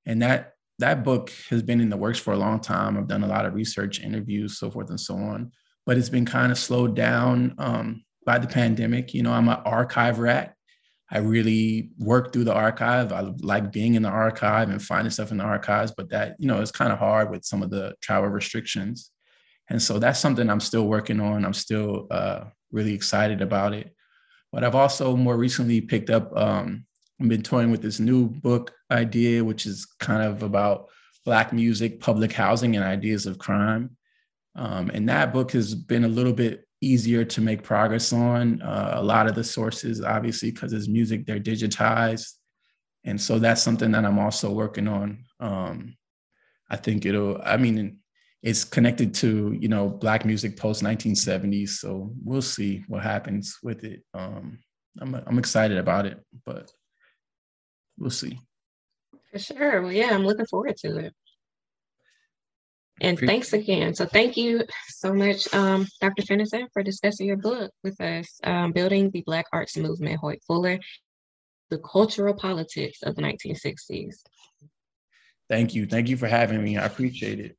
and 0.06 0.22
that 0.22 0.54
that 0.80 1.04
book 1.04 1.34
has 1.50 1.64
been 1.64 1.82
in 1.82 1.90
the 1.90 1.98
works 1.98 2.20
for 2.20 2.32
a 2.32 2.38
long 2.38 2.62
time. 2.62 2.98
I've 2.98 3.10
done 3.10 3.26
a 3.26 3.28
lot 3.28 3.46
of 3.46 3.56
research, 3.56 4.00
interviews, 4.00 4.58
so 4.58 4.72
forth 4.72 4.90
and 4.90 5.02
so 5.02 5.18
on, 5.18 5.52
but 5.86 5.98
it's 5.98 6.08
been 6.08 6.26
kind 6.26 6.54
of 6.54 6.58
slowed 6.58 6.96
down 6.96 7.56
um, 7.58 8.05
by 8.26 8.40
the 8.40 8.48
pandemic. 8.48 9.14
You 9.14 9.24
know, 9.24 9.32
I'm 9.32 9.48
an 9.48 9.62
archive 9.66 10.20
rat. 10.20 10.56
I 11.12 11.20
really 11.20 11.92
work 12.00 12.34
through 12.34 12.46
the 12.46 12.54
archive. 12.54 13.14
I 13.14 13.22
like 13.22 13.72
being 13.72 13.94
in 13.94 14.02
the 14.02 14.10
archive 14.10 14.70
and 14.70 14.82
finding 14.82 15.12
stuff 15.12 15.32
in 15.32 15.38
the 15.38 15.44
archives, 15.44 15.94
but 15.96 16.10
that, 16.10 16.36
you 16.40 16.48
know, 16.48 16.62
it's 16.62 16.72
kind 16.72 16.92
of 16.92 16.98
hard 16.98 17.30
with 17.30 17.46
some 17.46 17.62
of 17.62 17.70
the 17.70 17.94
travel 18.02 18.30
restrictions. 18.30 19.12
And 19.70 19.82
so 19.82 20.00
that's 20.00 20.20
something 20.20 20.50
I'm 20.50 20.60
still 20.60 20.88
working 20.88 21.20
on. 21.20 21.46
I'm 21.46 21.54
still 21.54 22.08
uh, 22.10 22.46
really 22.72 22.94
excited 22.94 23.42
about 23.42 23.74
it. 23.74 23.94
But 24.52 24.64
I've 24.64 24.76
also 24.76 25.16
more 25.16 25.38
recently 25.38 25.82
picked 25.82 26.10
up 26.10 26.36
um, 26.36 26.86
I've 27.22 27.30
been 27.30 27.44
toying 27.44 27.72
with 27.72 27.82
this 27.82 28.00
new 28.00 28.28
book 28.28 28.74
idea, 28.92 29.44
which 29.44 29.66
is 29.66 29.86
kind 30.00 30.22
of 30.22 30.44
about 30.44 30.90
Black 31.24 31.54
music, 31.54 32.00
public 32.00 32.32
housing, 32.32 32.76
and 32.76 32.86
ideas 32.86 33.26
of 33.26 33.40
crime. 33.40 33.98
Um, 34.56 34.92
and 34.94 35.10
that 35.10 35.34
book 35.34 35.52
has 35.52 35.74
been 35.74 36.04
a 36.04 36.10
little 36.10 36.34
bit 36.34 36.65
easier 36.82 37.26
to 37.26 37.42
make 37.42 37.64
progress 37.64 38.14
on. 38.14 38.62
Uh, 38.62 38.94
a 38.96 39.04
lot 39.04 39.28
of 39.28 39.36
the 39.36 39.44
sources, 39.44 40.02
obviously, 40.02 40.52
because 40.52 40.74
it's 40.74 40.88
music, 40.88 41.26
they're 41.26 41.40
digitized. 41.40 42.34
And 43.04 43.20
so 43.20 43.40
that's 43.40 43.62
something 43.62 43.92
that 43.92 44.06
I'm 44.06 44.20
also 44.20 44.52
working 44.52 44.88
on. 44.88 45.26
Um, 45.40 45.96
I 46.70 46.76
think 46.76 47.06
it'll, 47.06 47.40
I 47.44 47.58
mean, 47.58 48.00
it's 48.42 48.64
connected 48.64 49.14
to, 49.16 49.56
you 49.60 49.68
know, 49.68 49.90
Black 49.90 50.26
music 50.26 50.58
post 50.58 50.84
1970s. 50.84 51.70
So 51.70 52.12
we'll 52.24 52.42
see 52.42 52.84
what 52.88 53.04
happens 53.04 53.58
with 53.64 53.84
it. 53.84 54.04
Um, 54.14 54.60
I'm, 55.00 55.16
I'm 55.16 55.40
excited 55.40 55.78
about 55.78 56.06
it, 56.06 56.20
but 56.46 56.72
we'll 57.98 58.10
see. 58.10 58.40
For 59.32 59.40
sure. 59.40 59.82
Well, 59.82 59.92
yeah, 59.92 60.14
I'm 60.14 60.26
looking 60.26 60.46
forward 60.46 60.78
to 60.78 60.98
it. 60.98 61.14
And 63.02 63.20
thanks 63.20 63.52
again. 63.52 63.94
So 63.94 64.06
thank 64.06 64.38
you 64.38 64.64
so 64.88 65.14
much, 65.14 65.54
um, 65.54 65.86
Dr. 66.00 66.24
Fenderson, 66.24 66.68
for 66.72 66.82
discussing 66.82 67.28
your 67.28 67.38
book 67.38 67.72
with 67.84 68.00
us, 68.00 68.40
um, 68.44 68.72
Building 68.72 69.12
the 69.12 69.22
Black 69.26 69.46
Arts 69.52 69.76
Movement, 69.76 70.20
Hoyt 70.20 70.42
Fuller, 70.48 70.80
The 71.70 71.80
Cultural 71.80 72.34
Politics 72.34 73.00
of 73.04 73.16
the 73.16 73.22
1960s. 73.22 74.24
Thank 75.50 75.76
you. 75.76 75.86
Thank 75.86 76.08
you 76.08 76.18
for 76.18 76.28
having 76.28 76.64
me. 76.64 76.78
I 76.78 76.86
appreciate 76.86 77.40
it. 77.40 77.58